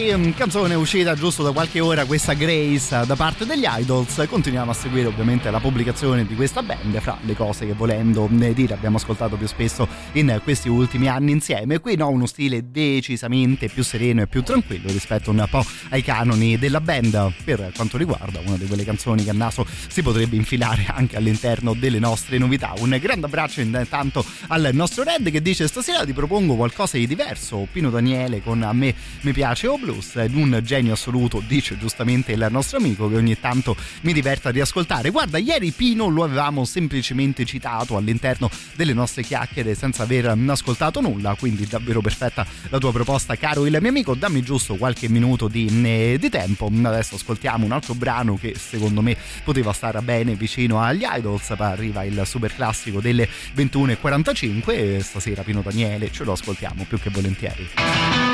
[0.00, 4.24] Mm, canzone uscita giusto da qualche ora, questa Grace eh, da parte degli Idols.
[4.26, 8.54] Continuiamo a seguire ovviamente la pubblicazione di questa band, fra le cose che volendo ne
[8.54, 11.78] dire abbiamo ascoltato più spesso in questi ultimi anni insieme.
[11.80, 16.58] Qui no, uno stile decisamente più sereno e più tranquillo rispetto un po' ai canoni
[16.58, 20.86] della band per quanto riguarda una di quelle canzoni che a naso si potrebbe infilare
[20.88, 22.72] anche all'interno delle nostre novità.
[22.78, 27.68] Un grande abbraccio intanto al nostro Red che dice stasera ti propongo qualcosa di diverso.
[27.70, 32.46] Pino Daniele con A me mi piace O Blues, un genio assoluto, dice giustamente il
[32.50, 35.10] nostro amico che ogni tanto mi diverte a riascoltare.
[35.10, 41.34] Guarda, ieri Pino lo avevamo semplicemente citato all'interno delle nostre chiacchiere senza aver ascoltato nulla,
[41.38, 44.14] quindi davvero perfetta la tua proposta, caro il mio amico.
[44.14, 46.66] Dammi giusto qualche minuto di, eh, di tempo.
[46.66, 51.50] Adesso ascoltiamo un altro brano che secondo me poteva stare bene vicino agli Idols.
[51.50, 57.10] Arriva il super classico delle 21.45 e stasera Pino Daniele ce lo ascoltiamo più che
[57.10, 58.31] volentieri.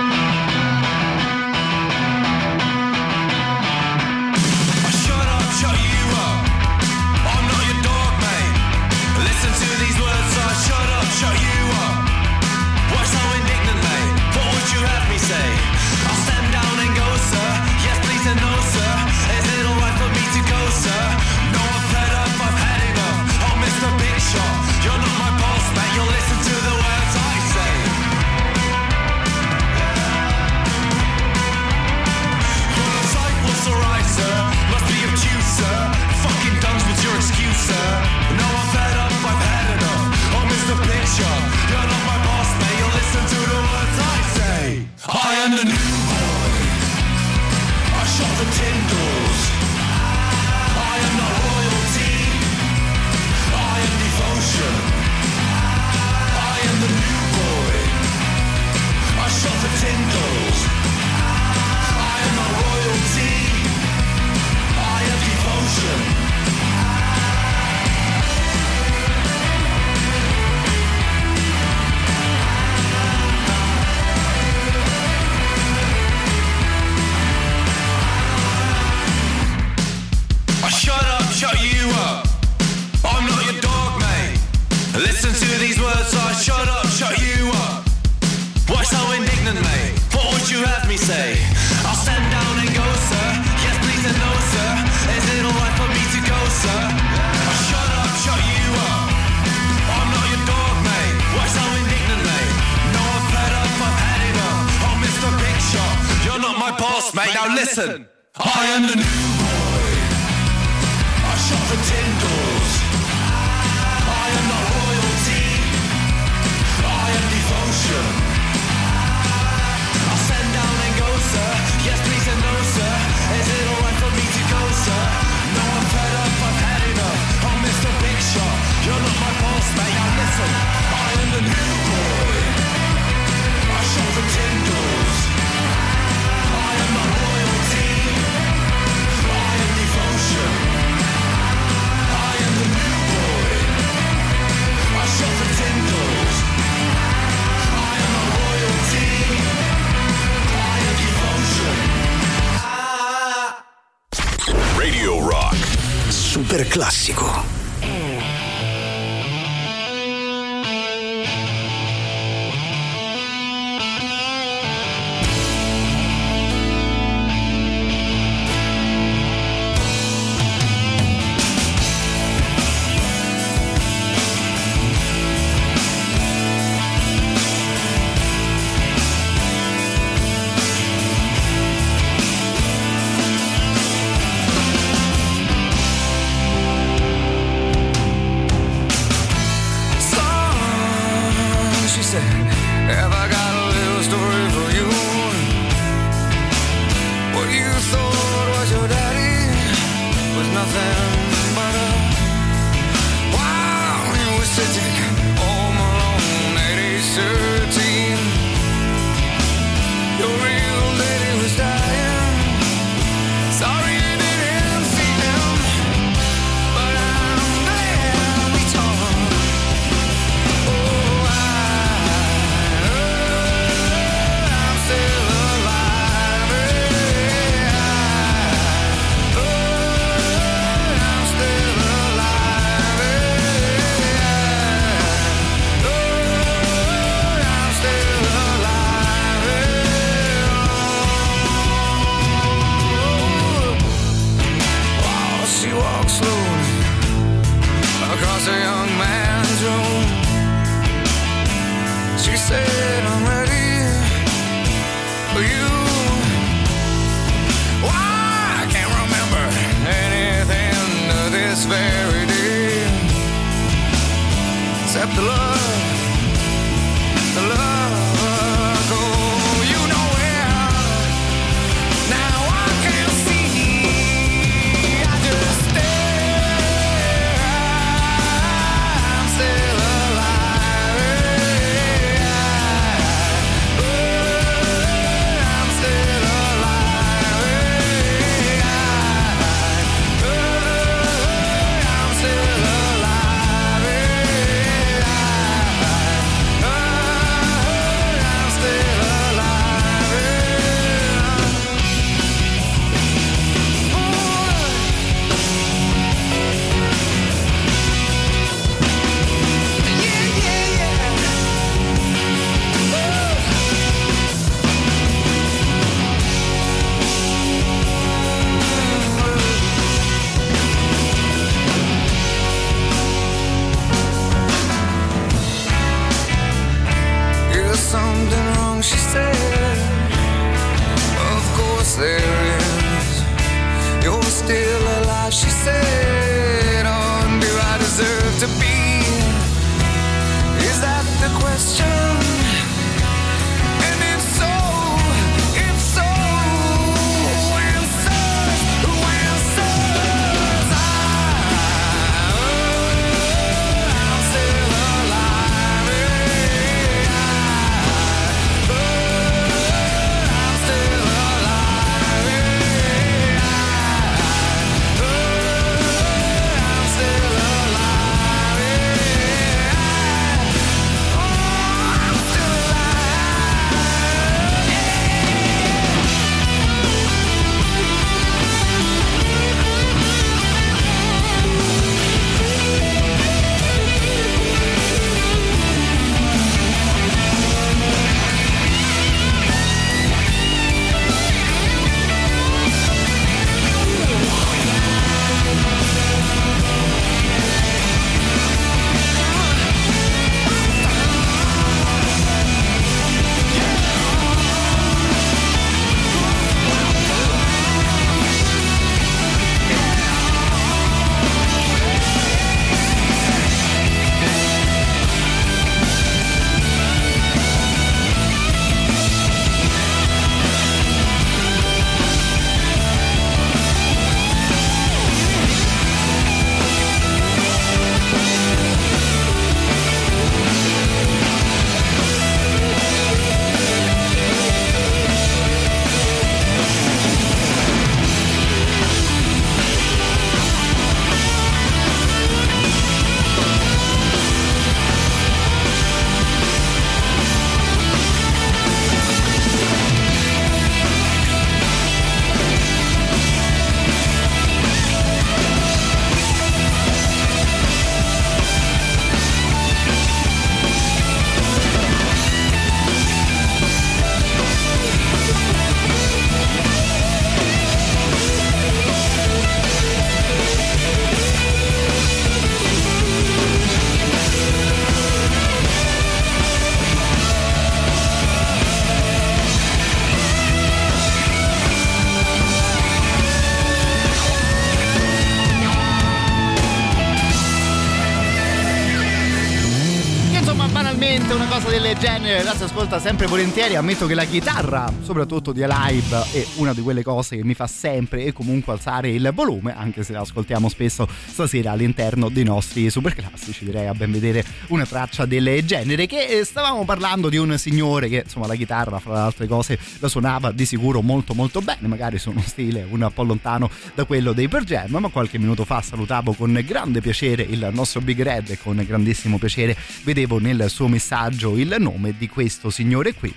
[492.28, 493.74] La si ascolta sempre volentieri.
[493.74, 497.66] Ammetto che la chitarra, soprattutto di Alive, è una di quelle cose che mi fa
[497.66, 502.90] sempre e comunque alzare il volume, anche se la ascoltiamo spesso stasera all'interno dei nostri
[502.90, 503.64] super classici.
[503.64, 506.04] Direi a ben vedere una traccia del genere.
[506.04, 509.78] Che eh, stavamo parlando di un signore che insomma la chitarra, fra le altre cose,
[509.98, 514.04] la suonava di sicuro molto molto bene, magari su uno stile un po' lontano da
[514.04, 518.20] quello dei Per Jam, ma qualche minuto fa salutavo con grande piacere il nostro Big
[518.20, 523.34] Red e con grandissimo piacere vedevo nel suo messaggio il nome di questo signore qui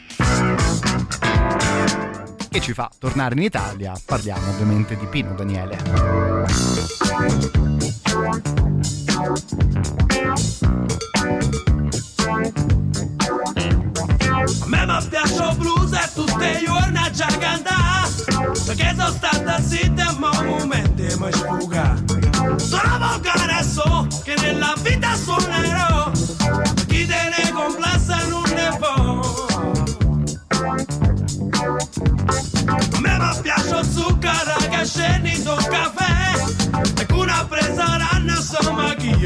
[2.49, 3.93] che ci fa tornare in Italia.
[4.05, 5.77] Parliamo ovviamente di Pino Daniele.
[15.01, 18.09] A me mi piace il blues e tutti i giorni a cantare
[18.65, 21.95] Perché sono stata zitta ma momenti mi sfuga
[22.57, 26.11] Sono volgare so che nella vita suonerò
[26.87, 28.77] Chi ne complessa non ne
[32.99, 34.85] me mi piace zucchero che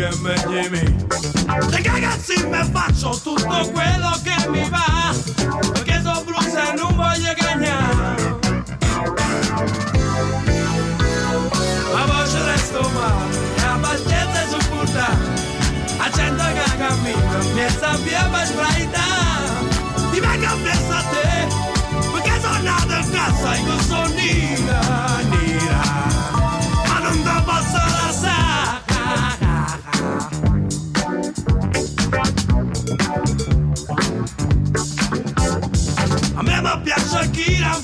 [0.09, 1.05] chi Jimmy
[1.45, 3.19] Da ragazzi mi faccio?
[3.23, 5.13] Tutto quello che mi va.
[5.73, 8.37] Perché sono blues e non voglio cagnare
[11.93, 15.17] Ma voce resto male E a pazienza è supportata
[15.97, 21.47] A gente che cammina Mi sta via per sbraitare Ti vengo a te
[22.11, 24.05] Perché sono nata in casa e non sono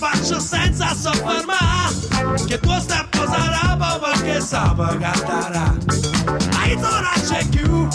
[0.01, 1.93] faccio senza soffermare
[2.47, 5.77] Che tuo step sarà perché sa cantare
[6.57, 7.87] Hai zona c'è più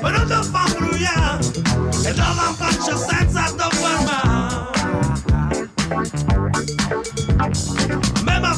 [0.00, 1.44] Ma non ti fa fruiare
[2.04, 4.68] E la faccio senza soffermare
[8.22, 8.48] me mi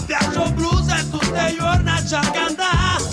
[0.44, 3.04] il blues e tutte le giorni c'è cantare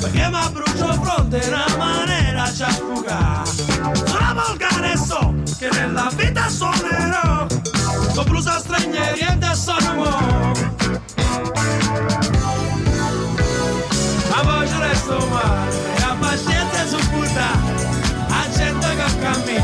[0.00, 3.50] Perché mi brucio fronte una maniera c'è sfugare
[3.94, 7.31] Sono volgare so che nella vita suonerò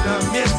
[0.08, 0.57] cammina mi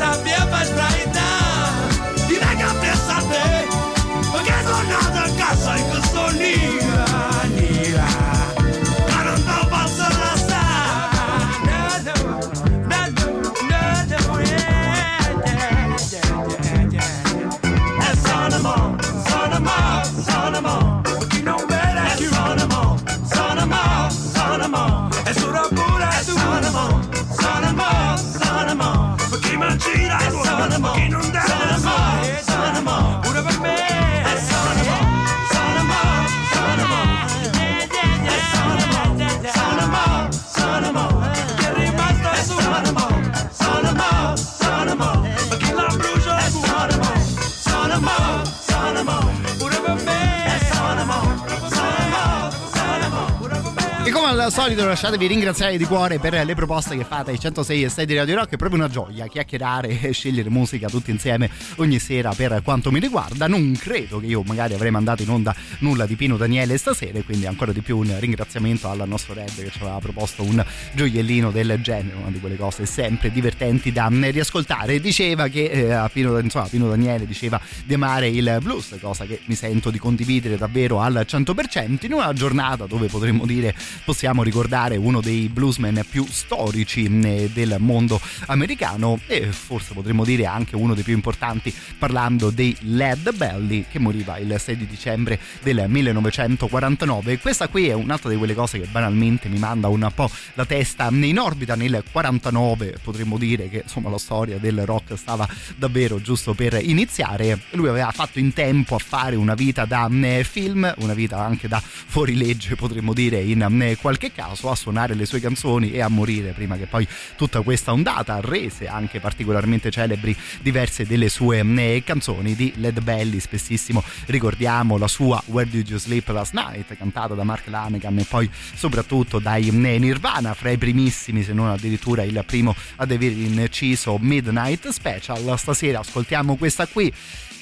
[54.60, 58.16] solito lasciatevi ringraziare di cuore per le proposte che fate ai 106 e 6 di
[58.18, 62.60] Radio Rock, è proprio una gioia chiacchierare e scegliere musica tutti insieme ogni sera per
[62.62, 63.48] quanto mi riguarda.
[63.48, 67.46] Non credo che io magari avrei mandato in onda nulla di Pino Daniele stasera, quindi
[67.46, 70.62] ancora di più un ringraziamento al nostro Red che ci aveva proposto un
[70.92, 75.00] gioiellino del genere, una di quelle cose sempre divertenti da riascoltare.
[75.00, 79.40] Diceva che eh, a Pino, insomma, Pino Daniele diceva di amare il blues, cosa che
[79.46, 83.74] mi sento di condividere davvero al 100% in una giornata dove potremmo dire
[84.04, 90.46] possiamo ricordare uno dei bluesmen più storici eh, del mondo americano e forse potremmo dire
[90.46, 95.40] anche uno dei più importanti parlando dei Led Belly che moriva il 6 di dicembre
[95.62, 100.30] del 1949 questa qui è un'altra di quelle cose che banalmente mi manda un po'
[100.56, 101.76] la testa in orbita.
[101.76, 107.60] Nel 49 potremmo dire che insomma la storia del rock stava davvero giusto per iniziare.
[107.72, 111.68] Lui aveva fatto in tempo a fare una vita da eh, film una vita anche
[111.68, 116.08] da fuorilegge potremmo dire in eh, qualche caso a suonare le sue canzoni e a
[116.08, 122.04] morire prima che poi tutta questa ondata rese anche particolarmente celebri diverse delle sue eh,
[122.06, 127.34] canzoni di Led Belly spessissimo ricordiamo la sua Where Did You Sleep Last Night cantata
[127.34, 132.24] da Mark Lanegan e poi soprattutto dai eh, Nirvana fra i primissimi se non addirittura
[132.24, 135.58] il primo ad aver inciso Midnight Special.
[135.58, 137.14] Stasera ascoltiamo questa qui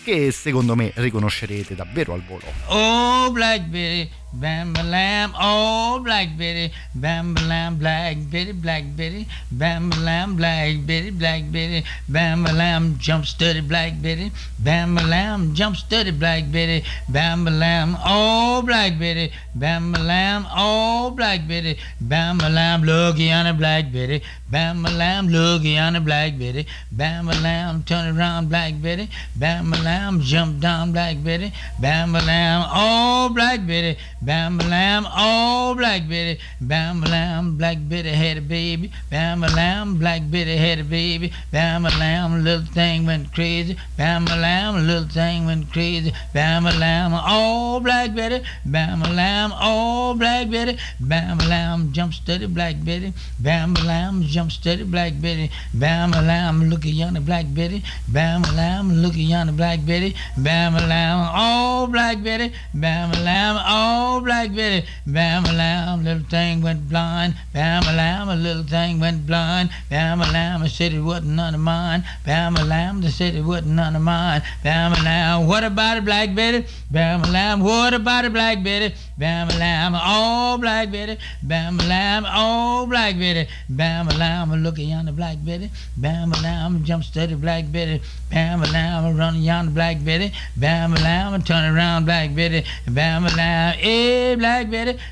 [0.03, 2.45] che secondo me riconoscerete davvero al volo.
[2.67, 5.33] Oh, Black Betty, bam ba lamb.
[5.39, 7.77] Oh, Black Betty, bam ba lamb.
[7.77, 10.35] Black Betty, Black Betty, bam ba lamb.
[10.35, 12.97] Black Betty, Black Betty, bam ba lamb.
[12.99, 15.53] Jump steady, Black Betty, bam ba lamb.
[15.53, 17.97] Jump steady, Black Betty, bam ba lamb.
[18.05, 20.45] Oh, Black Betty, bam ba lamb.
[20.55, 22.83] Oh, Black Betty, bam ba lamb.
[22.83, 24.21] Looky on the Black Betty,
[24.51, 25.27] bam ba lamb.
[25.27, 27.83] Looky on the Black Betty, bam ba lamb.
[27.83, 30.21] Turn around, Black Betty, bam ba lamb.
[30.21, 32.65] Jump down, Black Betty, bam ba lamb.
[32.73, 35.05] Oh, Black Betty, bam ba lamb.
[35.09, 37.57] Oh, Black Betty, bam lamb.
[37.57, 39.97] Black Betty had a baby, bam lamb.
[39.97, 42.43] Black Betty had a baby, bam lamb.
[42.43, 44.87] Little thing went crazy, bam lamb.
[44.87, 47.11] Little thing went crazy, bam ba lamb.
[47.13, 49.51] Oh, Black Betty, bam ba lamb.
[49.55, 51.91] Oh, Black Betty, bam lamb.
[51.91, 54.23] Jump steady, Black Betty, bam lamb.
[54.23, 56.69] Jump steady, Black Betty, bam ba lamb.
[56.69, 58.91] Looky yonder, Black Betty, bam ba lamb.
[58.91, 64.87] Looky yonder, Black Betty, bam lamb, oh Black Betty, bam lamb, oh Oh black Betty,
[65.05, 70.63] bam lamb, little thing went blind, bam lamb, a little thing went blind, bam lamb,
[70.63, 74.01] I said it wasn't none of mine, bam lamb, they said it wasn't none of
[74.01, 78.95] mine, bam lamb, what about it, Black Betty, bam lamb, what about it, Black Betty,
[79.17, 85.37] bam lamb, oh Black Betty, bam lamb, oh Black Betty, bam lamb, look yonder Black
[85.43, 90.93] Betty, bam lamb, jump steady Black Betty, bam a lamb, run yonder Black Betty, bam
[90.93, 93.77] lamb, turn around Black Betty, bam lamb,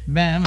[0.06, 0.44] bam.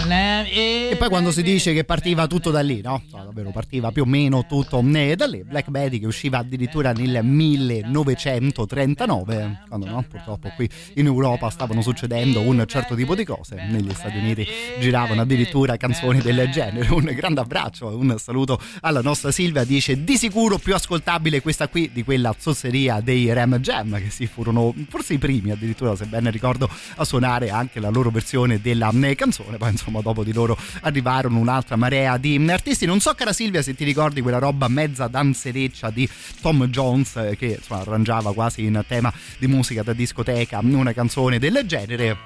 [0.50, 3.02] E poi quando si dice che partiva tutto da lì, no?
[3.12, 5.44] No, davvero partiva più o meno tutto da lì.
[5.44, 12.40] Black Betty che usciva addirittura nel 1939, quando no, purtroppo qui in Europa stavano succedendo
[12.40, 13.66] un certo tipo di cose.
[13.68, 14.46] Negli Stati Uniti
[14.78, 16.88] giravano addirittura canzoni del genere.
[16.90, 19.64] Un grande abbraccio, un saluto alla nostra Silvia.
[19.64, 24.26] Dice di sicuro più ascoltabile questa qui di quella zozzeria dei Ram Jam, che si
[24.26, 28.26] furono forse i primi addirittura, se ben ricordo, a suonare anche la loro versione
[28.60, 29.56] della eh, canzone.
[29.56, 32.86] Poi insomma dopo di loro arrivarono un'altra marea di artisti.
[32.86, 36.08] Non so cara Silvia se ti ricordi quella roba mezza danzereccia di
[36.40, 41.38] Tom Jones eh, che insomma, arrangiava quasi in tema di musica da discoteca una canzone
[41.38, 42.16] del genere.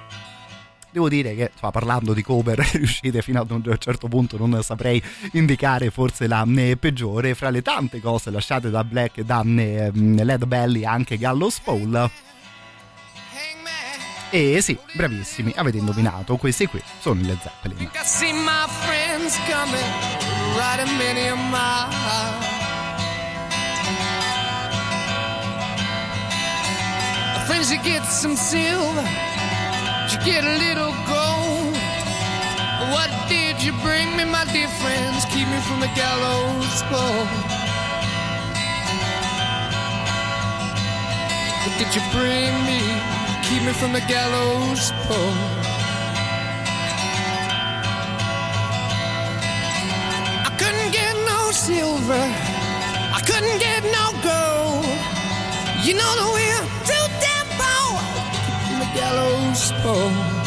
[0.91, 5.01] Devo dire che insomma, parlando di cover riuscite fino ad un certo punto non saprei
[5.31, 6.45] indicare forse la
[6.77, 12.11] peggiore fra le tante cose lasciate da Black da eh, Led Belly anche Gallows Paul.
[14.35, 17.91] E sì, bravissimi, avete indovinato, questi qui sono i Led Zeppelin.
[27.45, 29.03] Friends, you get some silver,
[30.09, 31.77] you get a little gold.
[32.89, 35.25] What did you bring me, my dear friends?
[35.25, 37.27] Keep me from the gallows pole.
[41.61, 43.22] What did you bring me?
[43.43, 45.37] Keep me from the gallows pole.
[50.47, 52.25] I couldn't get no silver.
[53.17, 54.85] I couldn't get no gold.
[55.85, 57.99] You know that we're too damn poor
[58.65, 60.42] from the gallows pole.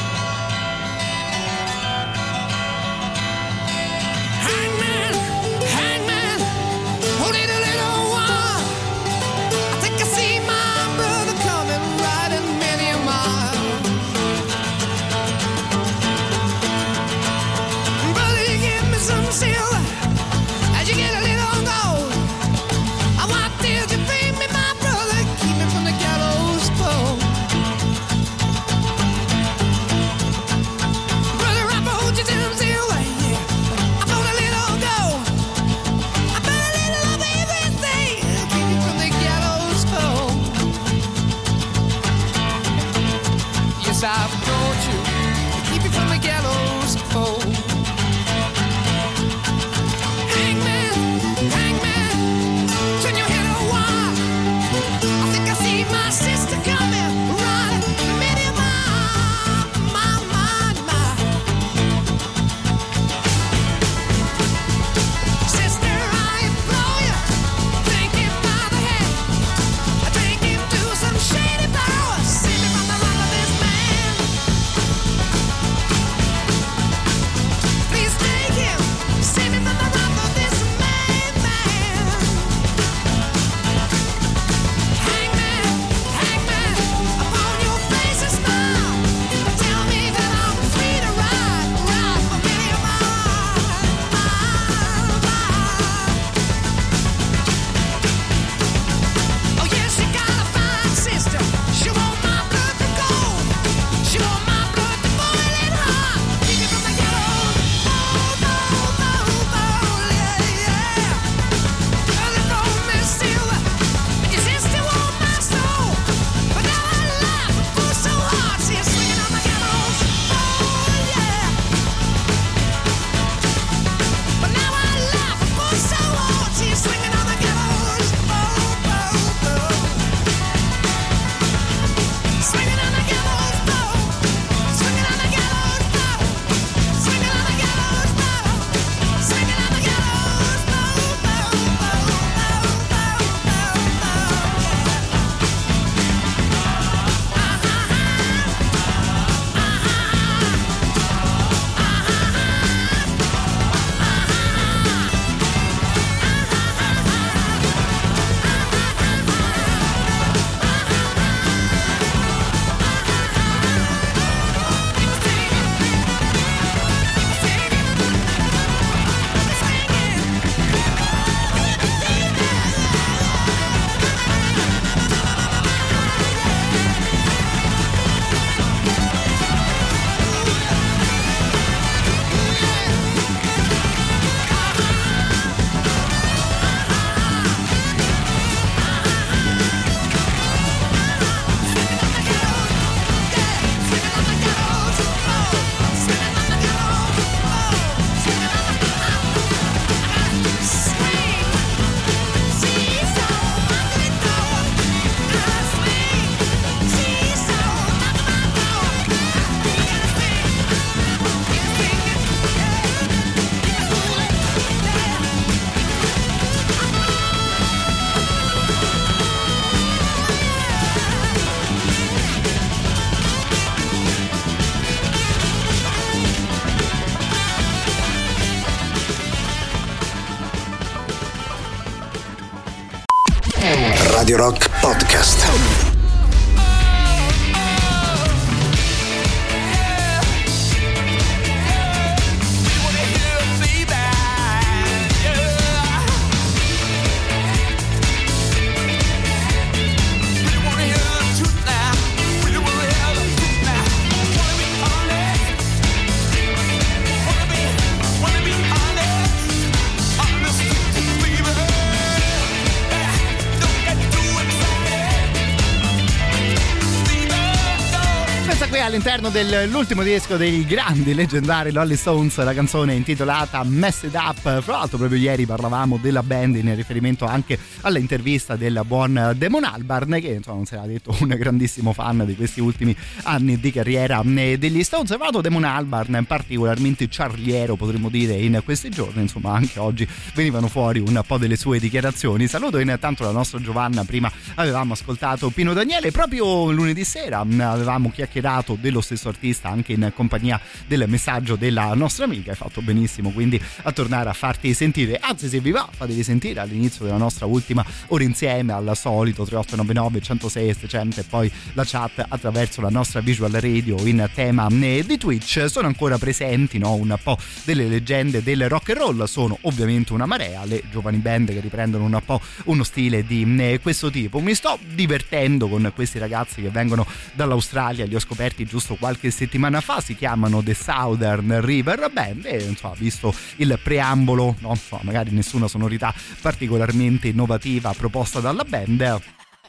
[268.97, 274.63] All'interno dell'ultimo disco dei grandi leggendari Lolly Stones, la canzone intitolata Messed Up.
[274.63, 280.19] Fra l'altro proprio ieri parlavamo della band in riferimento anche all'intervista del buon Damon Albarn
[280.21, 284.21] che insomma non si era detto un grandissimo fan di questi ultimi anni di carriera
[284.23, 285.09] eh, degli Stones.
[285.09, 290.67] Tra l'altro Damon Albarn particolarmente ciarliero potremmo dire in questi giorni, insomma anche oggi venivano
[290.67, 292.49] fuori un po' delle sue dichiarazioni.
[292.49, 298.11] Saluto intanto la nostra Giovanna, prima avevamo ascoltato Pino Daniele, proprio lunedì sera mh, avevamo
[298.11, 303.31] chiacchierato dello stesso artista anche in compagnia del messaggio della nostra amica, hai fatto benissimo
[303.31, 307.47] quindi a tornare a farti sentire, anzi se vi va fatevi sentire all'inizio della nostra
[307.47, 307.75] ultima
[308.09, 313.51] ora insieme al solito 3899 106 600 e poi la chat attraverso la nostra visual
[313.53, 316.95] radio in tema eh, di Twitch sono ancora presenti no?
[316.95, 321.53] un po' delle leggende del rock and roll sono ovviamente una marea le giovani band
[321.53, 326.19] che riprendono un po' uno stile di eh, questo tipo mi sto divertendo con questi
[326.19, 331.65] ragazzi che vengono dall'Australia li ho scoperti giusto qualche settimana fa si chiamano The Southern
[331.65, 334.71] River Band e insomma visto il preambolo no?
[334.71, 337.65] insomma, magari nessuna sonorità particolarmente innovativa
[337.97, 339.23] proposta dalla band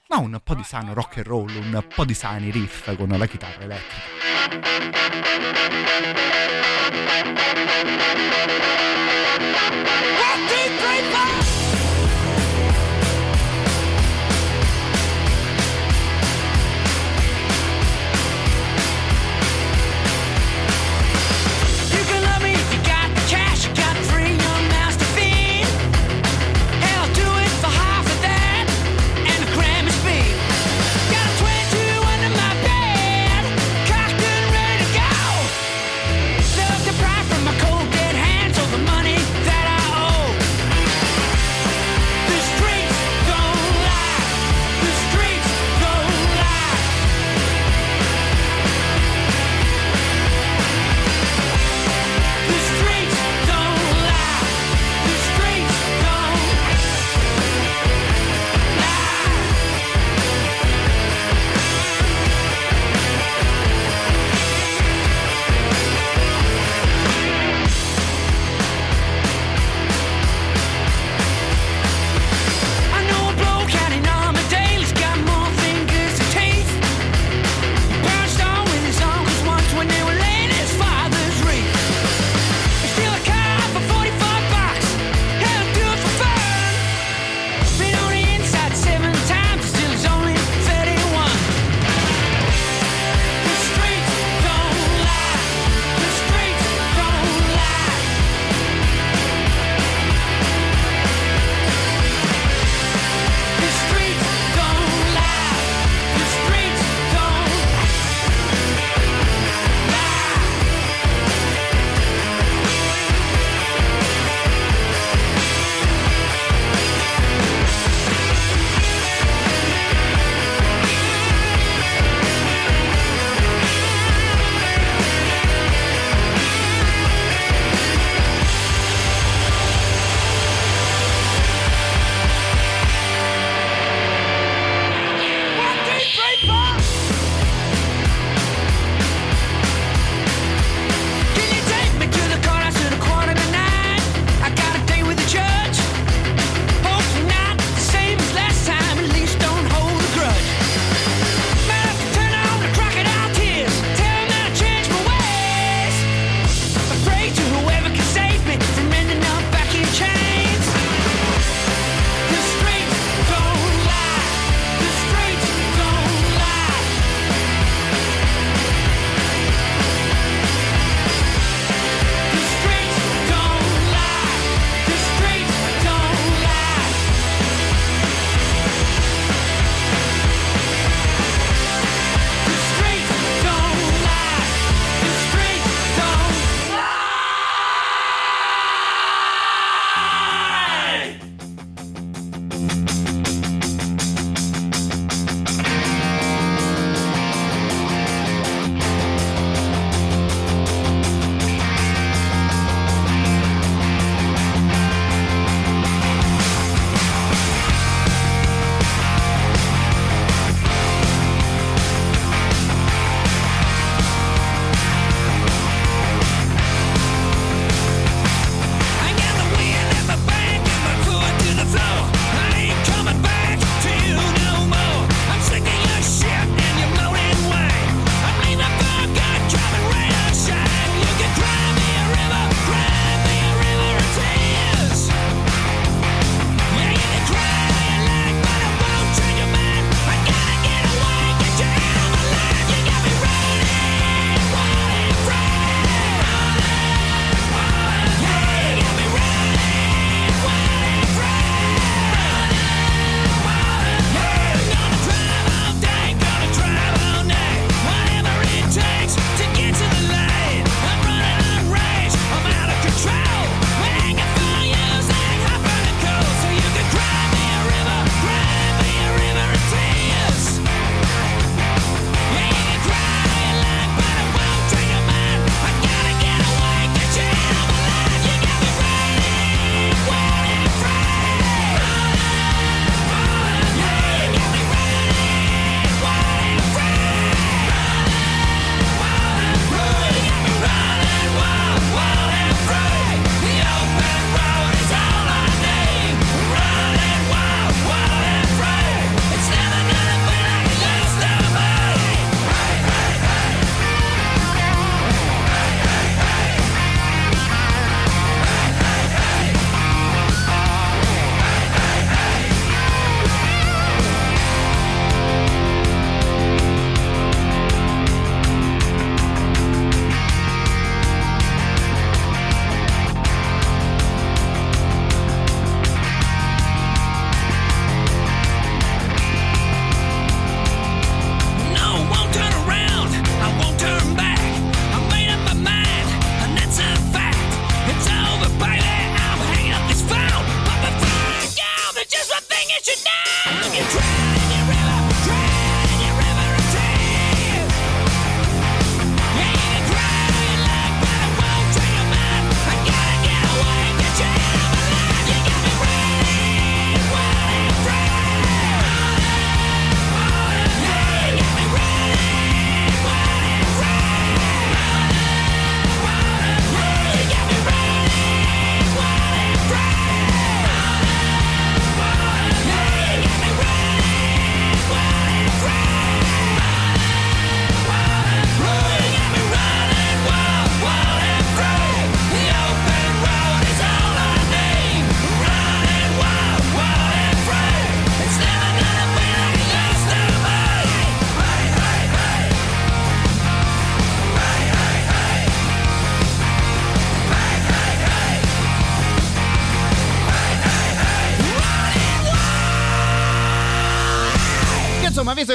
[0.10, 3.26] ma un po' di sano rock and roll un po' di sani riff con la
[3.26, 4.98] chitarra elettrica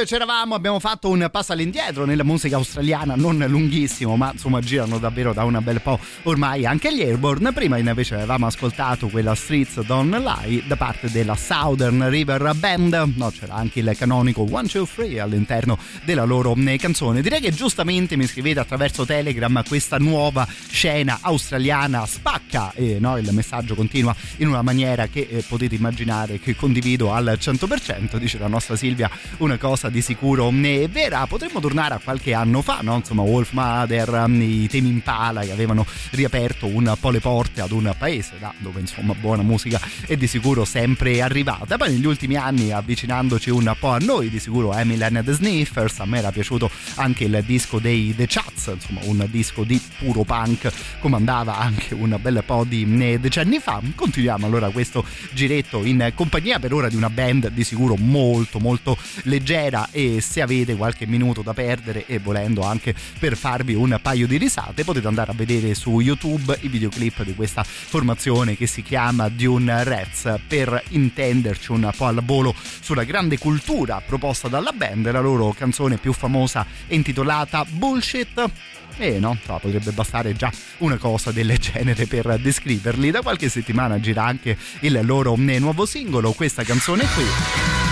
[0.05, 5.33] c'eravamo, abbiamo fatto un passo all'indietro nella musica australiana, non lunghissimo, ma insomma girano davvero
[5.33, 7.53] da un bel po' ormai anche gli Airborne.
[7.53, 13.13] Prima invece avevamo ascoltato quella Streets Don't Lie da parte della Southern River Band.
[13.17, 17.23] No, c'era anche il canonico One Two Free all'interno della loro eh, canzone.
[17.23, 23.29] Direi che giustamente mi scrivete attraverso Telegram questa nuova scena australiana spacca e no, il
[23.33, 28.49] messaggio continua in una maniera che eh, potete immaginare che condivido al 100%, dice la
[28.49, 31.27] nostra Silvia, una cosa di sicuro è vera.
[31.27, 32.97] Potremmo tornare a qualche anno fa, no?
[32.97, 37.95] insomma Wolf Mother, i temi Impala che avevano riaperto un po' le porte ad un
[37.97, 41.77] paese da dove insomma buona musica è di sicuro sempre arrivata.
[41.77, 46.01] Poi negli ultimi anni avvicinandoci un po' a noi, di sicuro Emily and the Sniffers,
[46.01, 50.25] a me era piaciuto anche il disco dei The Chats, insomma un disco di puro
[50.25, 53.81] punk come andava anche un bel po' di decenni fa.
[53.95, 58.97] Continuiamo allora questo giretto in compagnia per ora di una band di sicuro molto molto
[59.25, 64.27] leggera e se avete qualche minuto da perdere e volendo anche per farvi un paio
[64.27, 68.83] di risate potete andare a vedere su YouTube i videoclip di questa formazione che si
[68.83, 75.11] chiama Dune Rats per intenderci un po' al volo sulla grande cultura proposta dalla band
[75.11, 78.51] la loro canzone più famosa è intitolata Bullshit
[78.99, 83.11] e no, so, potrebbe bastare già una cosa del genere per descriverli.
[83.11, 87.92] Da qualche settimana gira anche il loro nuovo singolo, questa canzone qui,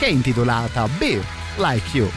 [0.00, 1.22] che è intitolata Be
[1.56, 2.08] Like You.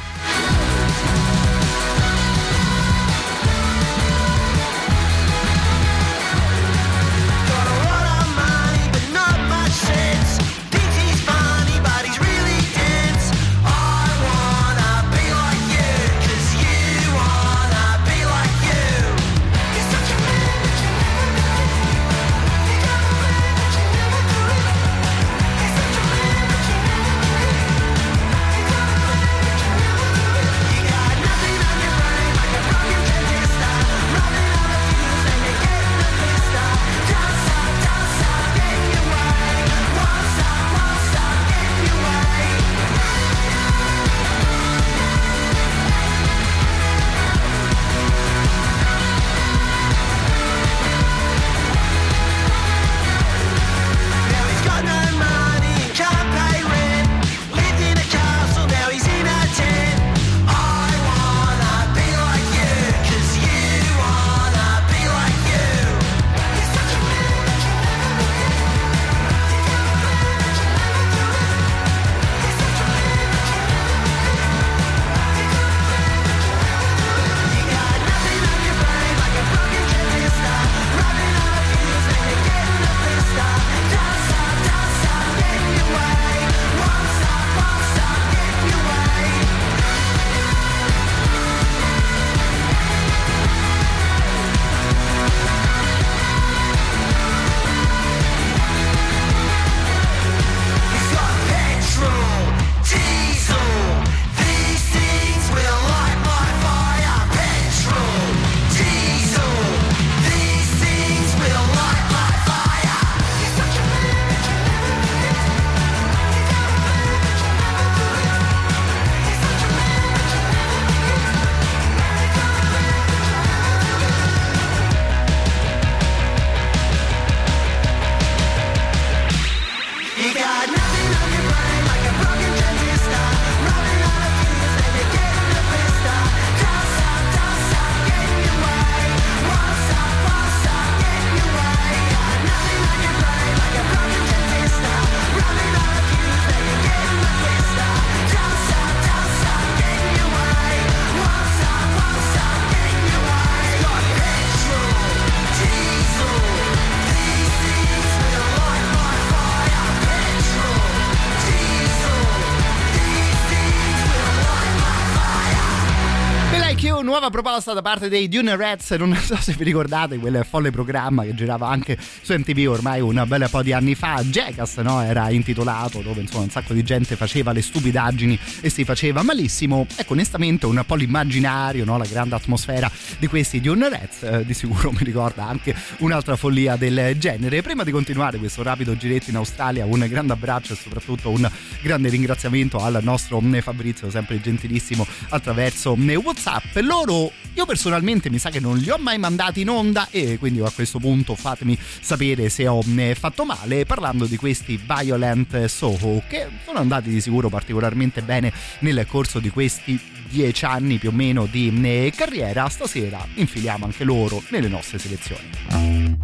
[167.34, 171.34] Proposta da parte dei Dune Rats, non so se vi ricordate quel folle programma che
[171.34, 175.01] girava anche su MTV ormai un bel po' di anni fa, Jackass no?
[175.01, 179.88] era intitolato, dove insomma un sacco di gente faceva le stupidaggini e si faceva malissimo,
[179.95, 181.97] ecco onestamente un po' l'immaginario, no?
[181.97, 186.76] la grande atmosfera di questi Dune Rats, eh, di sicuro mi ricorda anche un'altra follia
[186.76, 187.64] del genere.
[187.64, 191.49] Prima di continuare questo rapido giretto in Australia, un grande abbraccio e soprattutto un
[191.81, 196.76] grande ringraziamento al nostro Fabrizio, sempre gentilissimo attraverso Whatsapp.
[196.76, 197.22] loro
[197.53, 200.71] io personalmente mi sa che non li ho mai mandati in onda e quindi a
[200.71, 206.47] questo punto fatemi sapere se ho eh, fatto male parlando di questi Violent Soho che
[206.65, 211.45] sono andati di sicuro particolarmente bene nel corso di questi dieci anni più o meno
[211.45, 216.21] di eh, carriera stasera infiliamo anche loro nelle nostre selezioni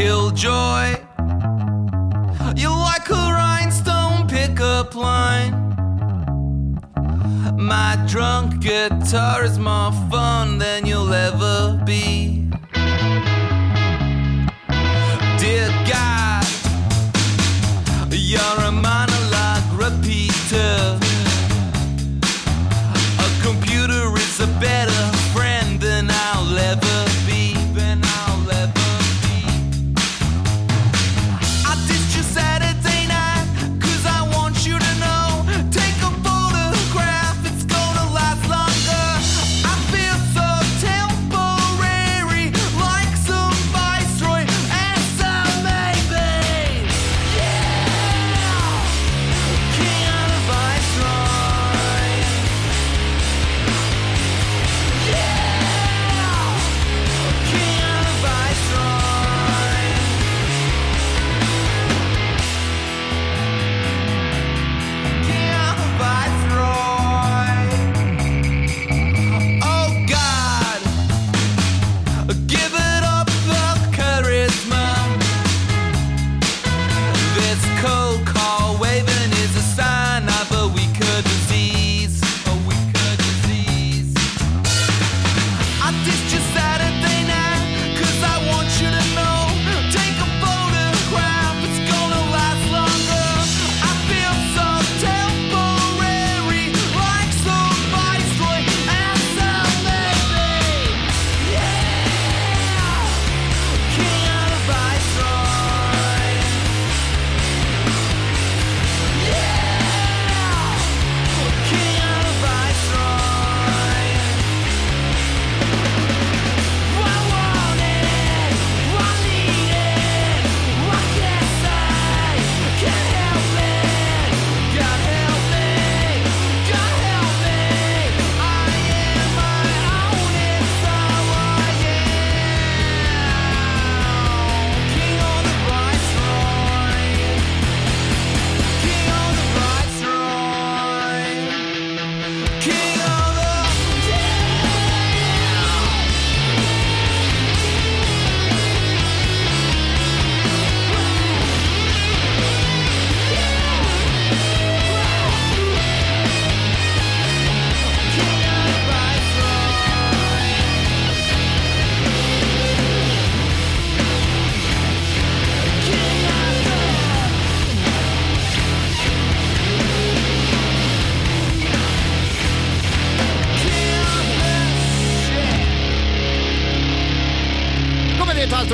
[0.00, 0.96] Killjoy.
[2.56, 3.29] You like a
[4.60, 5.54] pickup line.
[7.56, 12.46] My drunk guitar is more fun than you'll ever be.
[15.38, 16.46] Dear God,
[18.10, 20.98] you're a monologue repeater.
[23.26, 24.99] A computer is a better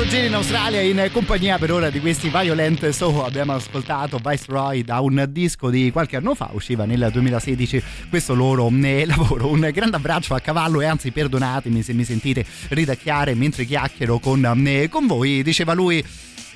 [0.09, 3.25] Giro in Australia in compagnia per ora di questi Violent Soho.
[3.25, 8.71] Abbiamo ascoltato Viceroy da un disco di qualche anno fa, usciva nel 2016 questo loro
[8.71, 9.49] eh, lavoro.
[9.49, 14.63] Un grande abbraccio a cavallo e anzi perdonatemi se mi sentite ridacchiare mentre chiacchiero con,
[14.65, 15.43] eh, con voi.
[15.43, 16.01] Diceva lui.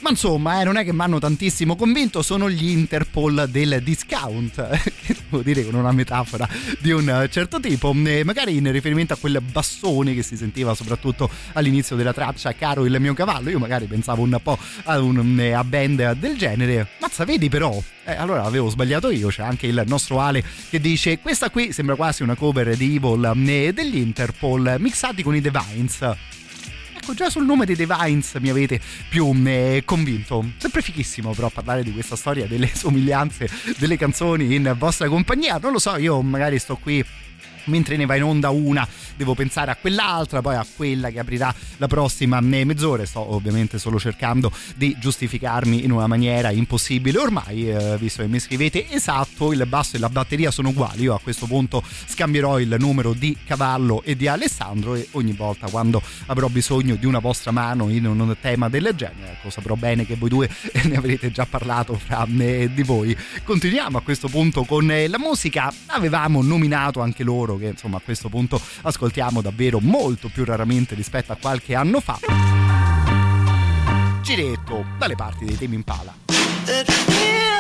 [0.02, 4.56] Ma insomma, eh, non è che mi hanno tantissimo convinto, sono gli Interpol del discount,
[5.06, 6.50] che devo dire con una metafora
[6.80, 11.30] di un certo tipo, eh, magari in riferimento a quel bassone che si sentiva soprattutto
[11.54, 15.52] all'inizio della traccia Caro il mio cavallo, io magari pensavo un po' a, un, eh,
[15.52, 19.84] a band del genere, mazza vedi però, eh, allora avevo sbagliato io, c'è anche il
[19.86, 24.78] nostro Ale che dice questa qui sembra quasi una cover di Evil eh, degli Interpol
[24.80, 26.40] mixati con i Divines.
[27.12, 28.80] Ecco, già sul nome dei Divines mi avete
[29.10, 30.46] più eh, convinto.
[30.58, 35.58] Sempre fichissimo però parlare di questa storia delle somiglianze delle canzoni in vostra compagnia.
[35.62, 37.04] Non lo so, io magari sto qui
[37.66, 41.54] mentre ne va in onda una devo pensare a quell'altra poi a quella che aprirà
[41.78, 43.06] la prossima mezz'ora.
[43.06, 47.20] Sto ovviamente solo cercando di giustificarmi in una maniera impossibile.
[47.20, 51.04] Ormai eh, visto che mi scrivete esatto il basso e la batteria sono uguali.
[51.04, 55.70] Io a questo punto scambierò il numero di Cavallo e di Alessandro e ogni volta
[55.70, 60.06] quando avrò bisogno di una vostra mano in un tema del genere ecco saprò bene
[60.06, 60.50] che voi due
[60.84, 63.16] ne avrete già parlato fra me di voi.
[63.44, 65.74] Continuiamo a questo punto con la musica.
[65.88, 71.32] Avevamo nominato anche loro che insomma a questo punto ascoltiamo davvero molto più raramente rispetto
[71.32, 72.20] a qualche anno fa.
[74.22, 77.51] Giretto dalle parti dei temi in pala.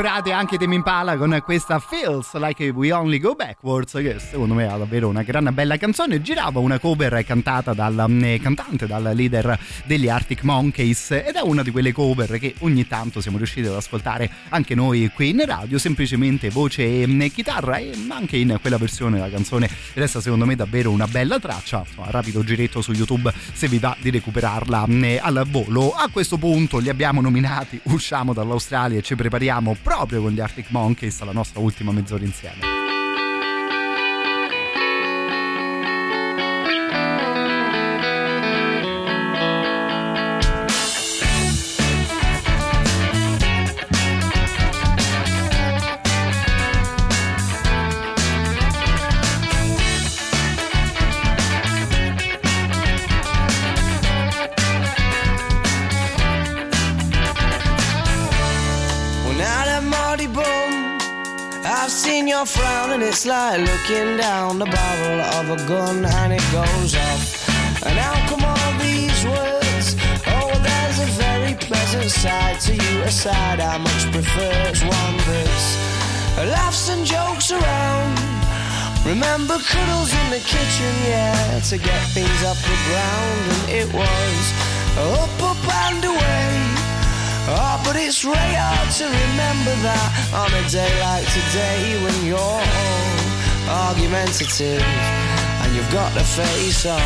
[0.00, 4.64] Recuperate anche Temi Impala con questa Feels Like We Only Go Backwards che secondo me
[4.64, 6.22] è davvero una gran bella canzone.
[6.22, 11.62] Girava una cover cantata dal mm, cantante dal leader degli Arctic Monkeys ed è una
[11.62, 15.76] di quelle cover che ogni tanto siamo riusciti ad ascoltare anche noi qui in radio
[15.76, 20.90] semplicemente voce e chitarra e anche in quella versione la canzone resta secondo me davvero
[20.90, 21.84] una bella traccia.
[21.86, 25.92] Insomma rapido giretto su YouTube se vi va di recuperarla mm, al volo.
[25.92, 30.70] A questo punto li abbiamo nominati usciamo dall'Australia e ci prepariamo proprio con gli Arctic
[30.70, 32.79] Monkeys alla nostra ultima mezz'ora insieme.
[63.20, 67.84] It's like looking down the barrel of a gun and it goes off.
[67.84, 69.94] And how come all these words?
[70.26, 74.52] Oh, there's a very pleasant side to you, a side I much prefer.
[74.70, 75.76] It's one that's
[76.48, 78.16] laughs and jokes around.
[79.04, 84.44] Remember cuddles in the kitchen, yeah, to get things off the ground, and it was
[84.96, 86.89] up, up and away.
[87.48, 92.62] Oh, but it's hard to remember that on a day like today when you're
[93.68, 97.00] argumentative and you've got a face on.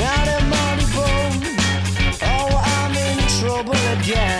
[0.00, 1.32] Now that money boom,
[2.22, 4.39] oh, I'm in trouble again,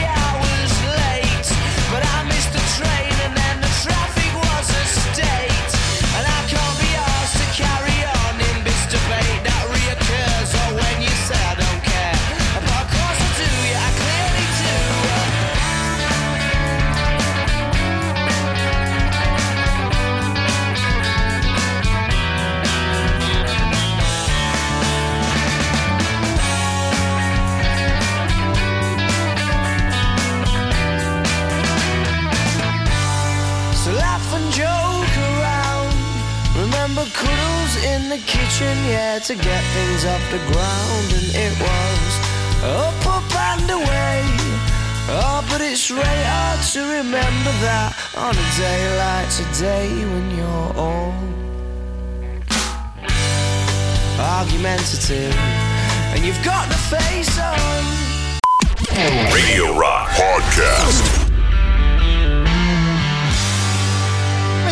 [38.11, 42.13] the kitchen, yeah, to get things off the ground, and it was
[42.61, 44.19] up, up and away.
[45.07, 50.71] Oh, but it's really hard to remember that on a day like today when you're
[50.75, 51.15] all
[54.19, 55.33] argumentative
[56.11, 57.81] and you've got the face on.
[59.31, 61.30] Radio Rock Podcast.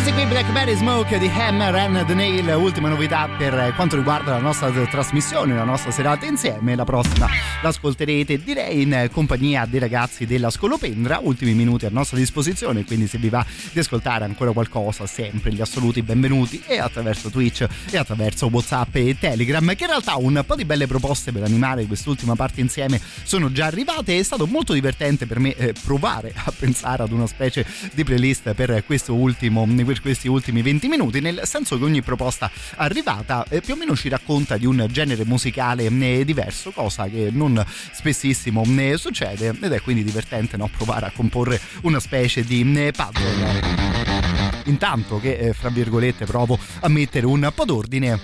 [0.10, 4.40] Questi qui Blackberry Smoke di Hammer and the Nail, ultima novità per quanto riguarda la
[4.40, 6.74] nostra trasmissione, la nostra serata insieme.
[6.74, 7.28] La prossima
[7.62, 13.20] l'ascolterete direi in compagnia dei ragazzi della Scolopendra, ultimi minuti a nostra disposizione, quindi se
[13.20, 18.48] vi va di ascoltare ancora qualcosa, sempre gli assoluti benvenuti e attraverso Twitch e attraverso
[18.48, 22.62] Whatsapp e Telegram, che in realtà un po' di belle proposte per animare quest'ultima parte
[22.62, 24.18] insieme sono già arrivate.
[24.18, 27.64] È stato molto divertente per me eh, provare a pensare ad una specie
[27.94, 29.68] di playlist per questo ultimo
[30.00, 33.96] per questi ultimi 20 minuti, nel senso che ogni proposta arrivata eh, più o meno
[33.96, 39.72] ci racconta di un genere musicale eh, diverso, cosa che non spessissimo eh, succede ed
[39.72, 40.70] è quindi divertente no?
[40.76, 44.58] provare a comporre una specie di eh, puzzle.
[44.66, 48.20] Intanto che, eh, fra virgolette, provo a mettere un po' d'ordine,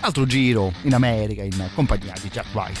[0.00, 2.80] altro giro in America in compagnia di Jack White.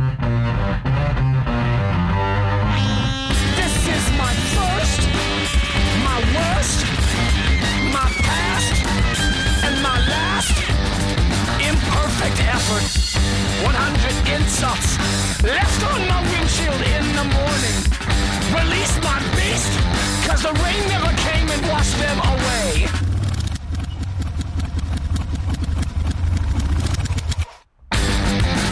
[13.63, 14.97] 100 insults
[15.43, 17.77] left on my windshield in the morning.
[18.57, 19.73] Release my beast,
[20.25, 22.89] cause the rain never came and washed them away.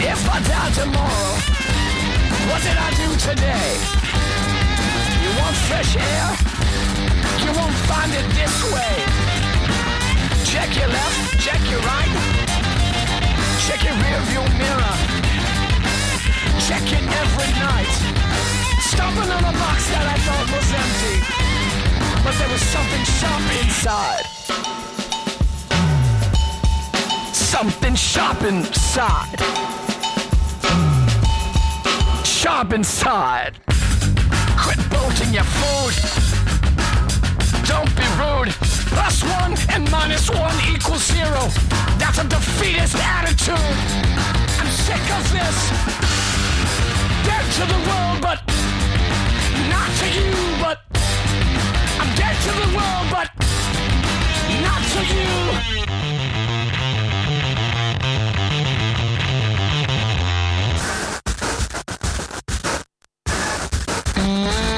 [0.02, 1.32] If I die tomorrow,
[2.50, 3.70] what did I do today?
[5.22, 6.26] You want fresh air?
[7.44, 8.94] You won't find it this way.
[10.44, 12.49] Check your left, check your right.
[13.66, 14.96] Check your rearview mirror.
[16.66, 17.92] Check it every night.
[18.80, 21.16] Stomping on a box that I thought was empty,
[22.24, 24.26] but there was something sharp inside.
[27.34, 29.40] Something sharp inside.
[32.24, 33.60] Sharp inside.
[34.56, 36.29] Quit bolting your food.
[37.70, 38.50] Don't be rude.
[38.90, 41.42] Plus one and minus one equals zero.
[42.00, 43.76] That's a defeatist attitude.
[44.58, 45.56] I'm sick of this.
[47.28, 48.38] Dead to the world, but
[49.70, 50.32] not to you,
[50.64, 50.78] but
[52.00, 53.28] I'm dead to the world, but
[54.66, 55.30] not to you.
[64.22, 64.69] What's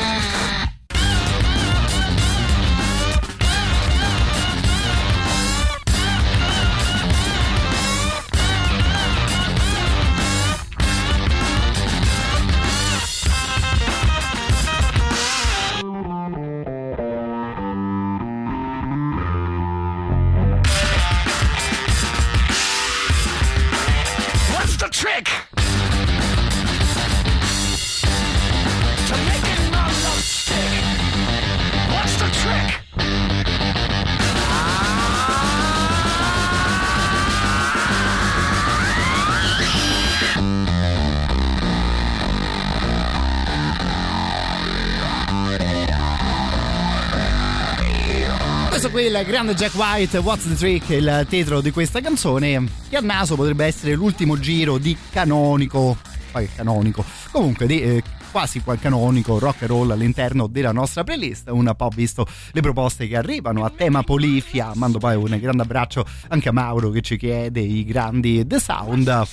[49.24, 53.64] grande Jack White, What's the Trick, il titolo di questa canzone, che a naso potrebbe
[53.64, 55.96] essere l'ultimo giro di canonico,
[56.30, 61.48] poi canonico, comunque di eh, quasi qual canonico rock and roll all'interno della nostra playlist,
[61.50, 66.04] un po' visto le proposte che arrivano a tema Polifia, mando poi un grande abbraccio
[66.28, 69.26] anche a Mauro che ci chiede i grandi The Sound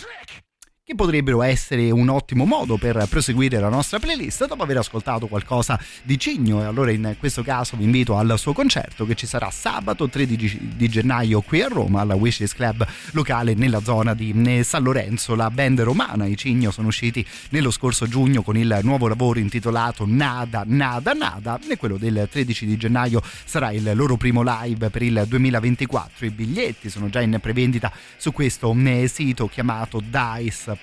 [0.90, 5.80] che potrebbero essere un ottimo modo per proseguire la nostra playlist dopo aver ascoltato qualcosa
[6.02, 6.64] di Cigno.
[6.64, 10.72] E allora in questo caso vi invito al suo concerto che ci sarà sabato 13
[10.76, 15.36] di gennaio qui a Roma al Wishes Club locale nella zona di eh, San Lorenzo.
[15.36, 20.06] La band romana i Cigno sono usciti nello scorso giugno con il nuovo lavoro intitolato
[20.08, 25.04] Nada Nada Nada e quello del 13 di gennaio sarà il loro primo live per
[25.04, 30.79] il 2024 i biglietti sono già in prevendita su questo eh, sito chiamato Dice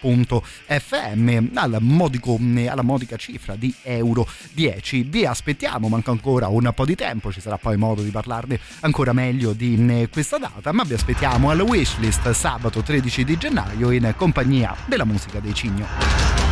[0.67, 6.85] FM al modico, alla modica cifra di euro 10 vi aspettiamo manca ancora un po'
[6.85, 10.85] di tempo ci sarà poi modo di parlarne ancora meglio di eh, questa data ma
[10.85, 16.46] vi aspettiamo al wishlist sabato 13 di gennaio in compagnia della musica dei Cigno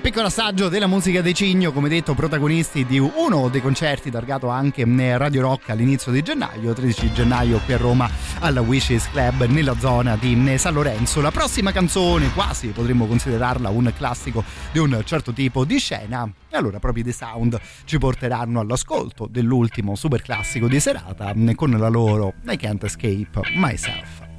[0.00, 4.84] piccolo assaggio della musica dei Cigno, come detto, protagonisti di uno dei concerti targato anche
[5.16, 8.08] Radio Rock all'inizio di gennaio, 13 gennaio qui a Roma
[8.40, 11.20] al Wishes Club nella zona di San Lorenzo.
[11.20, 14.42] La prossima canzone, quasi potremmo considerarla un classico
[14.72, 16.30] di un certo tipo di scena.
[16.48, 21.88] E allora proprio The Sound ci porteranno all'ascolto dell'ultimo super classico di serata con la
[21.88, 24.31] loro I Can't Escape Myself.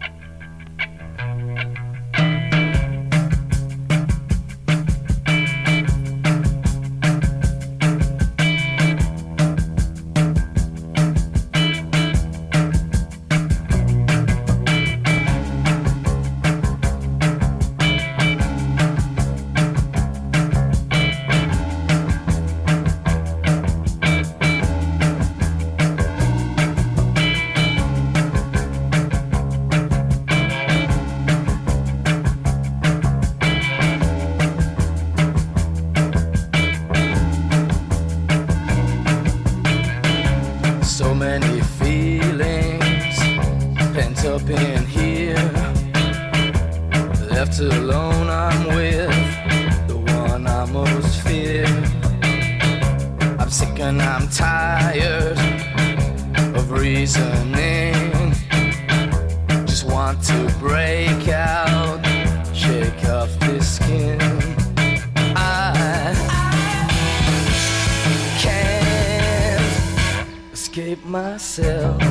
[71.33, 72.02] Myself.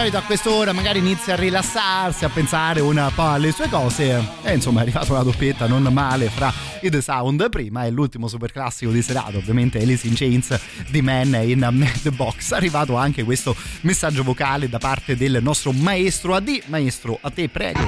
[0.00, 4.26] Solito a quest'ora magari inizia a rilassarsi, a pensare un po' alle sue cose.
[4.42, 8.26] E insomma, è arrivata una doppietta non male fra i The Sound prima e l'ultimo
[8.26, 12.52] super classico di serata, ovviamente Alice in Chains di Man in The Box.
[12.52, 16.62] È arrivato anche questo messaggio vocale da parte del nostro maestro AD.
[16.66, 17.80] Maestro, a te prego.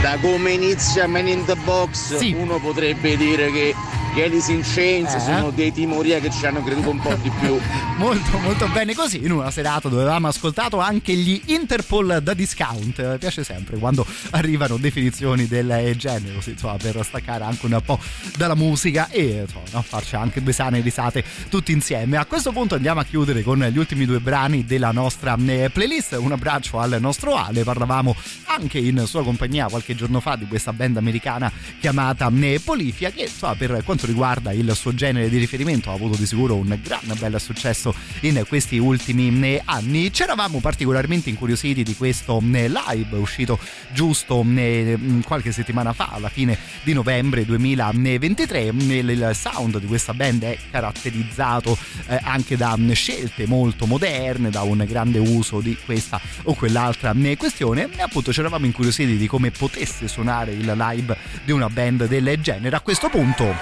[0.00, 3.74] Da come inizia Man in the Box, uno potrebbe dire che
[4.14, 5.20] in Chains Eh.
[5.20, 7.58] sono dei timoria che ci hanno creduto un po' di più.
[7.96, 13.00] Molto molto bene così in una serata dove avevamo ascoltato anche gli Interpol da discount
[13.00, 17.98] mi piace sempre quando arrivano definizioni del genere così, insomma, per staccare anche un po'
[18.36, 22.74] dalla musica e insomma, no, farci anche due sane risate tutti insieme a questo punto
[22.74, 26.96] andiamo a chiudere con gli ultimi due brani della nostra eh, playlist un abbraccio al
[27.00, 28.14] nostro Ale parlavamo
[28.46, 31.50] anche in sua compagnia qualche giorno fa di questa band americana
[31.80, 36.16] chiamata eh, Polifia che insomma, per quanto riguarda il suo genere di riferimento ha avuto
[36.16, 40.12] di sicuro un gran bel successo in questi ultimi eh, anni.
[40.12, 43.58] Ci eravamo particolarmente incuriositi di questo eh, live uscito
[43.92, 50.42] giusto eh, qualche settimana fa alla fine di novembre 2023 il sound di questa band
[50.42, 51.76] è caratterizzato
[52.22, 57.32] anche da mm, scelte molto moderne da un grande uso di questa o quell'altra mm,
[57.34, 57.88] questione.
[57.96, 62.38] E appunto ci eravamo incuriositi di come potesse suonare il live di una band del
[62.40, 62.76] genere.
[62.76, 63.54] A questo punto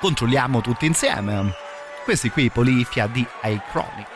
[0.00, 1.54] controlliamo tutti insieme.
[2.04, 4.15] Questi qui Polifia di Icronic